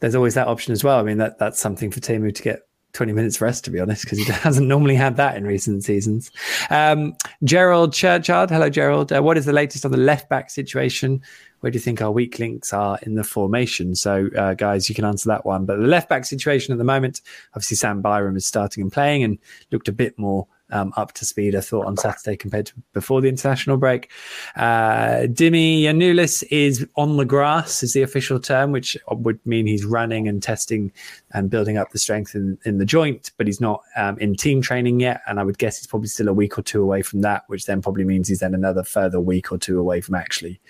[0.00, 0.98] there's always that option as well.
[0.98, 4.04] I mean, that that's something for Teemu to get 20 minutes rest, to be honest,
[4.04, 6.30] because he hasn't normally had that in recent seasons.
[6.70, 8.50] Um, Gerald Churchard.
[8.50, 9.12] Hello, Gerald.
[9.12, 11.20] Uh, what is the latest on the left back situation?
[11.60, 13.94] Where do you think our weak links are in the formation?
[13.94, 15.66] So, uh, guys, you can answer that one.
[15.66, 17.20] But the left back situation at the moment,
[17.52, 19.38] obviously, Sam Byram is starting and playing and
[19.70, 23.20] looked a bit more um, up to speed, I thought, on Saturday compared to before
[23.20, 24.10] the international break.
[24.56, 29.84] Uh, Dimi Giannoulis is on the grass, is the official term, which would mean he's
[29.84, 30.92] running and testing
[31.32, 34.62] and building up the strength in, in the joint, but he's not um, in team
[34.62, 35.22] training yet.
[35.26, 37.66] And I would guess he's probably still a week or two away from that, which
[37.66, 40.60] then probably means he's then another further week or two away from actually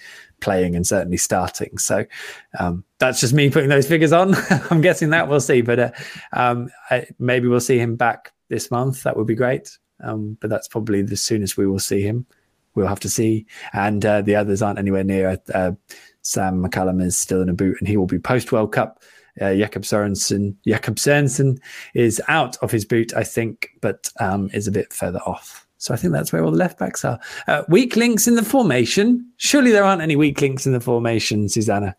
[0.40, 1.78] playing and certainly starting.
[1.78, 2.04] So
[2.58, 4.34] um, that's just me putting those figures on.
[4.70, 5.90] I'm guessing that we'll see, but uh,
[6.32, 9.02] um, I, maybe we'll see him back this month.
[9.04, 9.78] That would be great.
[10.02, 12.26] Um, but that's probably the soonest we will see him.
[12.74, 13.46] We'll have to see.
[13.72, 15.38] And uh, the others aren't anywhere near.
[15.54, 15.72] Uh,
[16.22, 19.02] Sam McCallum is still in a boot and he will be post World Cup.
[19.40, 21.58] Uh, Jacob Sorensen, Jacob Sorensen
[21.94, 25.66] is out of his boot, I think, but um, is a bit further off.
[25.78, 27.18] So I think that's where all the left backs are.
[27.46, 29.28] Uh, weak links in the formation.
[29.36, 31.96] Surely there aren't any weak links in the formation, Susannah.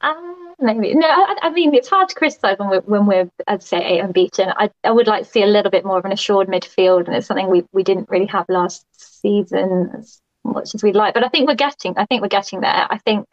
[0.00, 1.06] Um, maybe no.
[1.06, 4.52] I, I, mean, it's hard to criticise when we're when we're, I'd say, unbeaten.
[4.56, 7.14] I, I would like to see a little bit more of an assured midfield, and
[7.14, 11.14] it's something we, we didn't really have last season as much as we'd like.
[11.14, 11.96] But I think we're getting.
[11.96, 12.86] I think we're getting there.
[12.90, 13.26] I think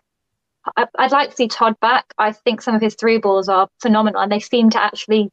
[0.78, 2.06] I, would like to see Todd back.
[2.18, 5.32] I think some of his through balls are phenomenal, and they seem to actually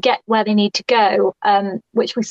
[0.00, 1.34] get where they need to go.
[1.42, 2.22] Um, which we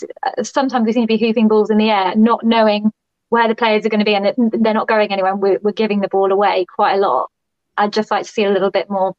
[0.44, 2.92] sometimes we seem to be hoofing balls in the air, not knowing
[3.30, 5.32] where the players are going to be, and they're not going anywhere.
[5.32, 7.30] And we're, we're giving the ball away quite a lot.
[7.78, 9.16] I'd just like to see a little bit more.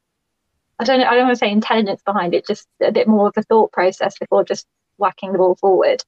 [0.79, 1.01] I don't.
[1.01, 2.47] I don't want to say intelligence behind it.
[2.47, 4.65] Just a bit more of a thought process before just
[4.97, 6.03] whacking the ball forward.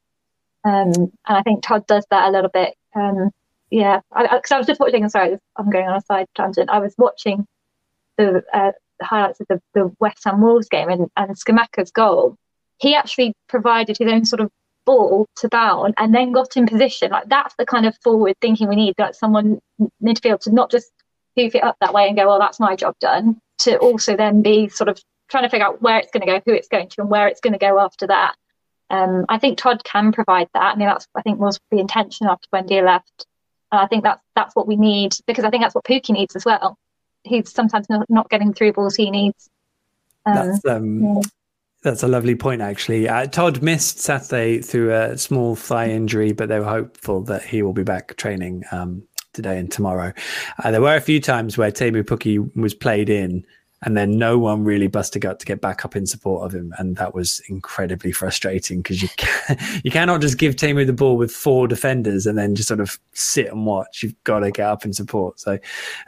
[0.63, 2.73] Um, and I think Todd does that a little bit.
[2.95, 3.31] Um,
[3.69, 5.07] yeah, because I, I, I, was just watching.
[5.09, 6.69] Sorry, I'm going on a side tangent.
[6.69, 7.45] I was watching
[8.17, 12.35] the, uh, the highlights of the, the West Ham Wolves game and, and Scamacca's goal.
[12.79, 14.51] He actually provided his own sort of
[14.85, 17.11] ball to Bowen and then got in position.
[17.11, 18.95] Like that's the kind of forward thinking we need.
[18.97, 19.59] Like someone
[20.01, 20.91] midfield to not just
[21.37, 24.41] hoof it up that way and go, well, that's my job done, to also then
[24.41, 26.89] be sort of trying to figure out where it's going to go, who it's going
[26.89, 28.35] to, and where it's going to go after that.
[28.89, 30.73] Um, I think Todd can provide that.
[30.73, 33.25] I mean, that's I think was the intention after Wendy left,
[33.71, 36.35] and I think that's that's what we need because I think that's what Pukki needs
[36.35, 36.77] as well.
[37.23, 39.49] He's sometimes not, not getting through balls he needs.
[40.25, 41.21] Um, that's um, yeah.
[41.83, 43.09] that's a lovely point actually.
[43.09, 47.61] Uh, Todd missed Saturday through a small thigh injury, but they were hopeful that he
[47.61, 49.03] will be back training um,
[49.37, 50.11] today and tomorrow.
[50.61, 53.45] Uh, there were a few times where Teemu Pukki was played in
[53.83, 56.73] and then no one really busted up to get back up in support of him,
[56.79, 61.15] and that was incredibly frustrating because you can, you cannot just give Teemu the ball
[61.15, 64.01] with four defenders and then just sort of sit and watch.
[64.01, 65.39] You've got to get up in support.
[65.39, 65.59] So,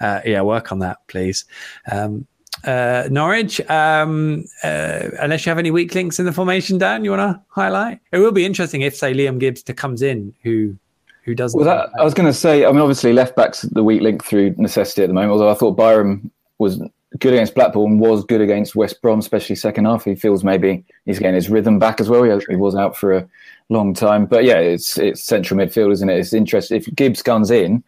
[0.02, 1.46] uh, yeah, work on that, please.
[1.92, 2.26] Um,
[2.64, 7.12] uh, Norwich, um, uh, unless you have any weak links in the formation, Dan, you
[7.12, 8.00] want to highlight?
[8.12, 10.76] It will be interesting if, say, Liam Gibbs to comes in, who
[11.30, 11.58] who doesn't.
[11.58, 14.24] Well, that, I was going to say, I mean, obviously left back's the weak link
[14.24, 15.32] through necessity at the moment.
[15.32, 16.82] Although I thought Byram was
[17.18, 20.06] good against Blackpool and was good against West Brom, especially second half.
[20.06, 22.24] He feels maybe he's getting his rhythm back as well.
[22.24, 23.28] He, he was out for a
[23.70, 26.18] long time, but yeah, it's it's central midfield, isn't it?
[26.18, 26.78] It's interesting.
[26.78, 27.84] If Gibbs comes in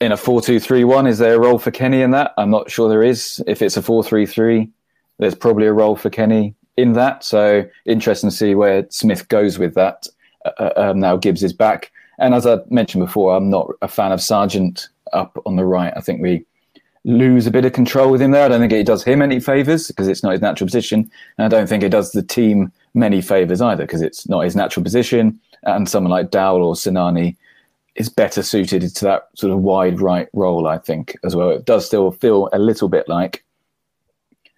[0.00, 2.32] in a four-two-three-one, is there a role for Kenny in that?
[2.36, 3.42] I'm not sure there is.
[3.46, 4.68] If it's a four-three-three,
[5.18, 7.24] there's probably a role for Kenny in that.
[7.24, 10.06] So interesting to see where Smith goes with that.
[10.44, 13.88] Uh, uh um, now Gibbs is back, and as I mentioned before, I'm not a
[13.88, 15.92] fan of Sargent up on the right.
[15.96, 16.44] I think we
[17.04, 18.44] lose a bit of control with him there.
[18.44, 21.10] I don't think it does him any favours because it's not his natural position.
[21.38, 24.56] And I don't think it does the team many favours either because it's not his
[24.56, 25.38] natural position.
[25.64, 27.36] And someone like Dowell or Sinani
[27.96, 31.50] is better suited to that sort of wide right role, I think, as well.
[31.50, 33.44] It does still feel a little bit like,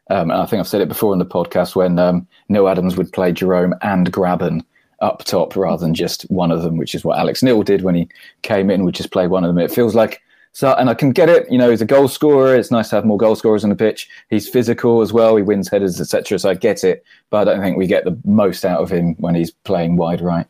[0.09, 2.97] um, and I think I've said it before in the podcast when um, Neil Adams
[2.97, 4.65] would play Jerome and Grabban
[5.01, 7.95] up top rather than just one of them, which is what Alex Neil did when
[7.95, 8.09] he
[8.43, 9.59] came in, would just play one of them.
[9.59, 10.23] It feels like
[10.57, 11.51] so, and I can get it.
[11.53, 12.57] You know, he's a goal scorer.
[12.57, 14.09] It's nice to have more goal scorers on the pitch.
[14.31, 15.37] He's physical as well.
[15.37, 16.39] He wins headers, etc.
[16.39, 19.17] So I get it, but I don't think we get the most out of him
[19.17, 20.47] when he's playing wide right.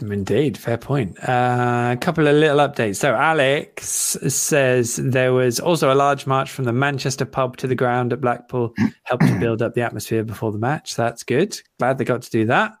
[0.00, 1.18] Indeed, fair point.
[1.28, 2.96] Uh, a couple of little updates.
[2.96, 3.86] So Alex
[4.28, 8.20] says there was also a large march from the Manchester pub to the ground at
[8.20, 8.72] Blackpool,
[9.04, 10.96] helped to build up the atmosphere before the match.
[10.96, 11.60] That's good.
[11.78, 12.76] Glad they got to do that.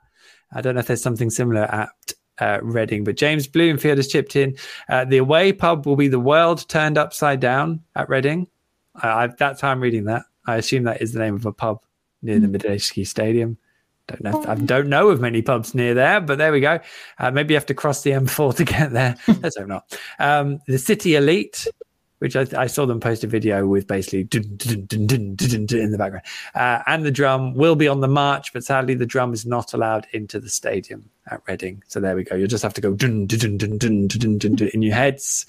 [0.54, 1.90] I don't know if there's something similar at
[2.40, 3.04] uh, Reading.
[3.04, 4.56] But James Bloomfield has chipped in.
[4.88, 8.48] Uh, the away pub will be the world turned upside down at Reading.
[9.02, 10.22] Uh, that's how I'm reading that.
[10.46, 11.82] I assume that is the name of a pub
[12.22, 13.02] near the hmm.
[13.02, 13.58] Stadium.
[14.06, 14.44] Don't know.
[14.46, 16.78] I don't know of many pubs near there, but there we go.
[17.18, 19.16] Uh, maybe you have to cross the M4 to get there.
[19.40, 19.98] Let's hope not.
[20.18, 21.66] Um, the City Elite
[22.24, 24.86] which I, I, saw them post a video with basically dun, dun,
[25.36, 26.24] dun, in the background.
[26.54, 29.74] Uh, and the drum will be on the march, but sadly the drum is not
[29.74, 31.82] allowed into the stadium at Reading.
[31.86, 32.34] So there we go.
[32.34, 35.44] You'll just have to go dun, dun, dun, dun, dun, dun, dun, in your heads.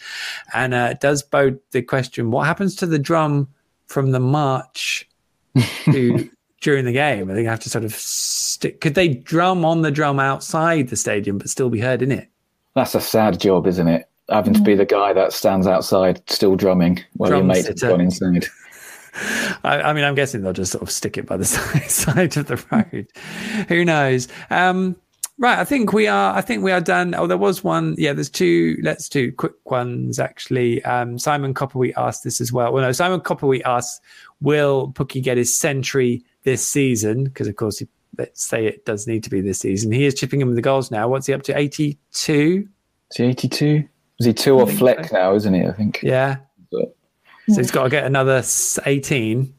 [0.54, 3.48] And uh, it does bode the question what happens to the drum
[3.88, 5.08] from the march
[5.86, 7.32] to, during the game?
[7.32, 8.82] I think I have to sort of stick.
[8.82, 12.28] Could they drum on the drum outside the stadium but still be heard in it?
[12.74, 14.10] That's a sad job, isn't it?
[14.30, 14.78] Having to be mm.
[14.78, 18.48] the guy that stands outside still drumming while Drum your mate has gone inside.
[19.64, 22.38] I, I, mean, I'm guessing they'll just sort of stick it by the side, side
[22.38, 23.08] of the road.
[23.70, 24.28] Who knows?
[24.50, 24.96] Um,
[25.38, 26.36] right, I think we are.
[26.36, 27.16] I think we are done.
[27.16, 27.96] Oh, there was one.
[27.98, 28.78] Yeah, there's two.
[28.82, 30.84] Let's do quick ones actually.
[30.84, 32.74] Um, Simon Copperwheat asked this as well.
[32.74, 34.02] Well, no, Simon Copperwheat asked,
[34.42, 39.08] "Will Pukki get his century this season?" Because of course, he, let's say it does
[39.08, 39.92] need to be this season.
[39.92, 41.08] He is chipping in with the goals now.
[41.08, 41.58] What's he up to?
[41.58, 42.68] 82.
[43.12, 43.88] Is he 82?
[44.20, 45.16] Is he two or fleck so.
[45.16, 45.66] now, isn't he?
[45.66, 46.02] I think.
[46.02, 46.38] Yeah.
[46.72, 46.96] But...
[47.50, 48.44] So he's got to get another
[48.86, 49.54] 18.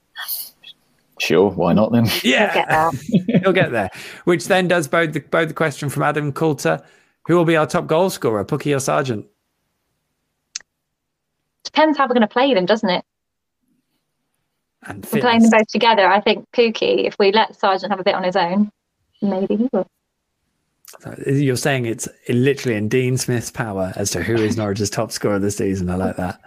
[1.18, 2.06] Sure, why not then?
[2.22, 2.90] Yeah,
[3.42, 3.90] he'll get there.
[4.24, 6.82] Which then does bode the, bode the question from Adam Coulter
[7.26, 9.26] who will be our top goal scorer, Pukki or Sargent?
[11.64, 13.04] Depends how we're going to play them, doesn't it?
[14.86, 16.06] And we're playing them both together.
[16.06, 18.70] I think Pukki, if we let Sargent have a bit on his own,
[19.20, 19.88] maybe he will.
[21.26, 25.38] You're saying it's literally in Dean Smith's power as to who is Norwich's top scorer
[25.38, 25.90] this season.
[25.90, 26.40] I like that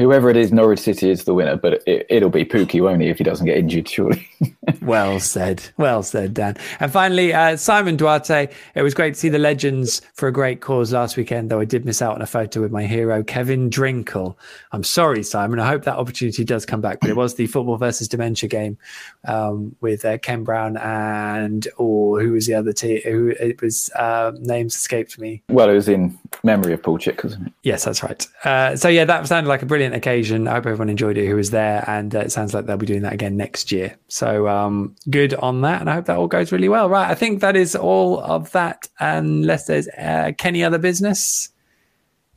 [0.00, 3.08] whoever it is, Norwich City is the winner, but it, will be Pukki, won't he,
[3.08, 4.26] if he doesn't get injured, surely.
[4.82, 5.62] well said.
[5.76, 6.56] Well said, Dan.
[6.80, 8.48] And finally, uh, Simon Duarte.
[8.74, 11.66] It was great to see the legends for a great cause last weekend, though I
[11.66, 14.36] did miss out on a photo with my hero, Kevin Drinkell.
[14.72, 15.60] I'm sorry, Simon.
[15.60, 18.78] I hope that opportunity does come back, but it was the football versus dementia game
[19.24, 23.00] um, with uh, Ken Brown and, or who was the other team?
[23.04, 25.42] Who it was, uh, names escaped me.
[25.50, 27.52] Well, it was in memory of Paul Chick, wasn't it?
[27.64, 28.26] Yes, that's right.
[28.44, 30.48] Uh, so, yeah, that sounded like a brilliant occasion.
[30.48, 32.86] I hope everyone enjoyed it who was there, and uh, it sounds like they'll be
[32.86, 33.96] doing that again next year.
[34.08, 36.88] So um, good on that, and I hope that all goes really well.
[36.88, 41.48] Right, I think that is all of that, unless there's uh, any other business.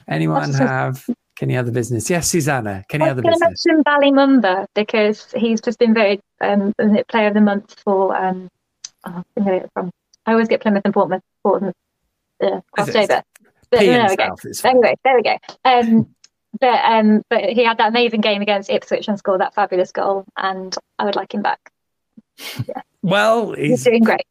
[0.08, 1.06] Anyone have
[1.42, 2.10] any other business?
[2.10, 2.84] Yes, Susannah.
[2.92, 3.42] Any other business?
[3.42, 6.74] I mention Bali Mumba because he's just been voted um,
[7.08, 8.16] Player of the Month for.
[8.16, 8.50] Um,
[9.06, 9.24] oh,
[9.74, 9.92] from.
[10.26, 11.76] I always get Plymouth and Portsmouth, Portsmouth
[12.42, 13.24] uh, crossed over.
[13.70, 14.36] But there we go.
[14.64, 15.38] Anyway, there we go.
[15.66, 16.16] Um,
[16.60, 20.26] but um, but he had that amazing game against Ipswich and scored that fabulous goal,
[20.38, 21.72] and I would like him back.
[22.68, 22.82] Yeah.
[23.02, 24.26] Well, he's, he's doing great.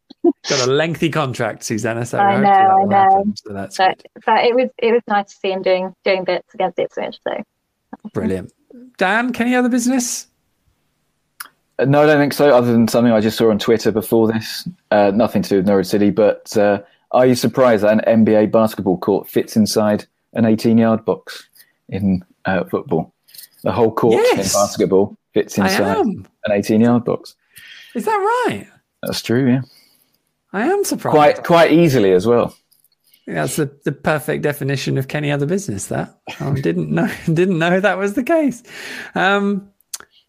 [0.48, 2.06] got a lengthy contract, Susannah.
[2.06, 2.96] So I know, I know.
[2.96, 6.24] Happen, so that's but, but, it was it was nice to see him doing doing
[6.24, 7.18] bits against Ipswich.
[7.26, 7.42] So
[8.12, 8.52] brilliant.
[8.96, 10.28] Dan, can you any other business?
[11.78, 12.54] Uh, no, I don't think so.
[12.54, 15.66] Other than something I just saw on Twitter before this, uh, nothing to do with
[15.66, 16.10] Norwich City.
[16.10, 21.48] But uh, are you surprised that an NBA basketball court fits inside an 18-yard box?
[21.92, 23.14] In uh, football.
[23.62, 27.36] The whole court yes, in basketball fits inside an 18 yard box.
[27.94, 28.66] Is that right?
[29.02, 29.60] That's true, yeah.
[30.52, 31.14] I am surprised.
[31.14, 32.56] Quite quite easily as well.
[33.26, 35.86] That's the, the perfect definition of Kenny other business.
[35.86, 38.62] That I didn't know didn't know that was the case.
[39.14, 39.70] Um,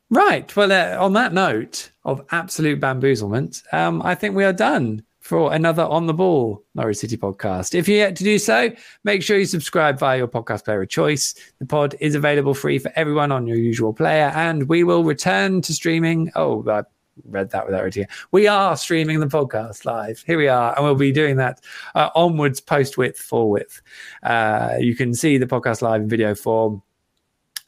[0.10, 0.54] right.
[0.56, 5.54] Well, uh, on that note of absolute bamboozlement, um, I think we are done for
[5.54, 7.74] another on the ball Norwich City podcast.
[7.74, 8.70] If you're yet to do so,
[9.06, 11.34] make sure you subscribe via your podcast player of choice.
[11.60, 15.62] The pod is available free for everyone on your usual player, and we will return
[15.62, 16.30] to streaming.
[16.36, 16.84] Oh, I
[17.24, 18.10] read that without reading it.
[18.32, 20.22] We are streaming the podcast live.
[20.28, 21.62] Here we are, and we'll be doing that
[21.96, 23.82] uh, onwards, post width, for width.
[24.24, 26.84] Uh, you can see the podcast live in video form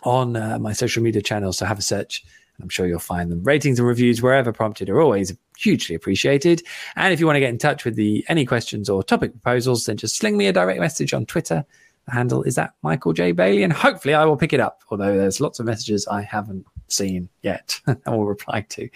[0.03, 1.57] on uh, my social media channels.
[1.57, 2.25] So have a search
[2.57, 3.43] and I'm sure you'll find them.
[3.43, 6.63] Ratings and reviews, wherever prompted, are always hugely appreciated.
[6.95, 9.85] And if you want to get in touch with the any questions or topic proposals,
[9.85, 11.65] then just sling me a direct message on Twitter.
[12.05, 13.31] The handle is at Michael J.
[13.31, 14.81] Bailey, and hopefully I will pick it up.
[14.89, 18.89] Although there's lots of messages I haven't seen yet, I will reply to.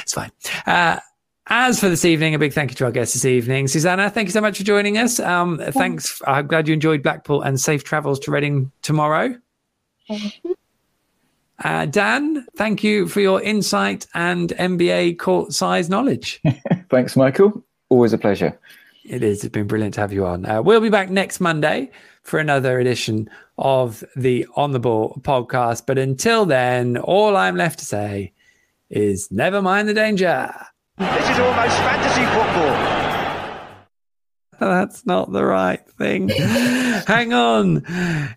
[0.00, 0.30] It's fine.
[0.66, 1.00] Uh,
[1.48, 4.10] as for this evening, a big thank you to our guests this evening, Susannah.
[4.10, 5.20] Thank you so much for joining us.
[5.20, 6.20] Um, thanks.
[6.26, 9.36] I'm glad you enjoyed Blackpool and safe travels to Reading tomorrow.
[11.64, 16.42] Uh, Dan, thank you for your insight and NBA court size knowledge.
[16.90, 17.64] Thanks, Michael.
[17.88, 18.58] Always a pleasure.
[19.04, 19.44] It is.
[19.44, 20.44] It's been brilliant to have you on.
[20.44, 21.90] Uh, we'll be back next Monday
[22.22, 25.84] for another edition of the On the Ball podcast.
[25.86, 28.32] But until then, all I'm left to say
[28.90, 30.52] is never mind the danger.
[30.98, 33.05] This is almost fantasy football.
[34.58, 36.28] That's not the right thing.
[37.06, 37.84] Hang on.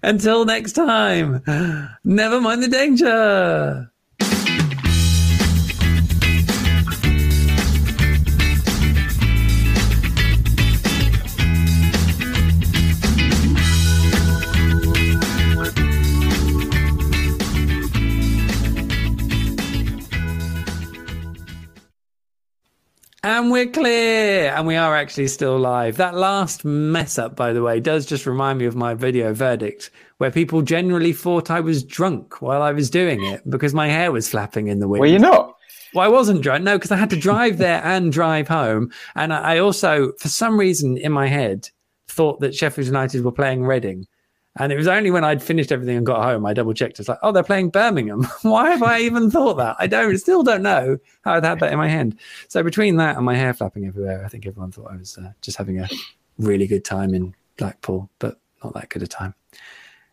[0.04, 1.44] Until next time,
[2.04, 3.92] never mind the danger.
[23.24, 24.54] And we're clear.
[24.56, 25.98] And we are actually still live.
[25.98, 29.92] That last mess up, by the way, does just remind me of my video verdict,
[30.20, 34.12] where people generally thought I was drunk while I was doing it because my hair
[34.12, 35.02] was flapping in the wind.
[35.02, 35.56] Were you not?
[35.94, 36.64] Well, I wasn't drunk.
[36.64, 38.92] No, because I had to drive there and drive home.
[39.16, 41.70] And I also, for some reason in my head,
[42.08, 44.06] thought that Sheffield United were playing Reading.
[44.58, 47.00] And it was only when I'd finished everything and got home, I double checked.
[47.00, 48.24] It's like, oh, they're playing Birmingham.
[48.42, 49.76] Why have I even thought that?
[49.80, 52.18] I don't, still don't know how I'd had that in my head.
[52.48, 55.32] So between that and my hair flapping everywhere, I think everyone thought I was uh,
[55.42, 55.88] just having a
[56.40, 59.36] really good time in Blackpool, but not that good a time.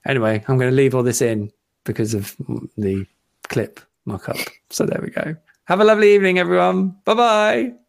[0.06, 1.50] Anyway, I'm going to leave all this in
[1.84, 2.36] because of
[2.76, 3.06] the
[3.48, 4.36] clip mock up.
[4.70, 5.36] So there we go.
[5.64, 6.96] Have a lovely evening, everyone.
[7.04, 7.76] Bye bye.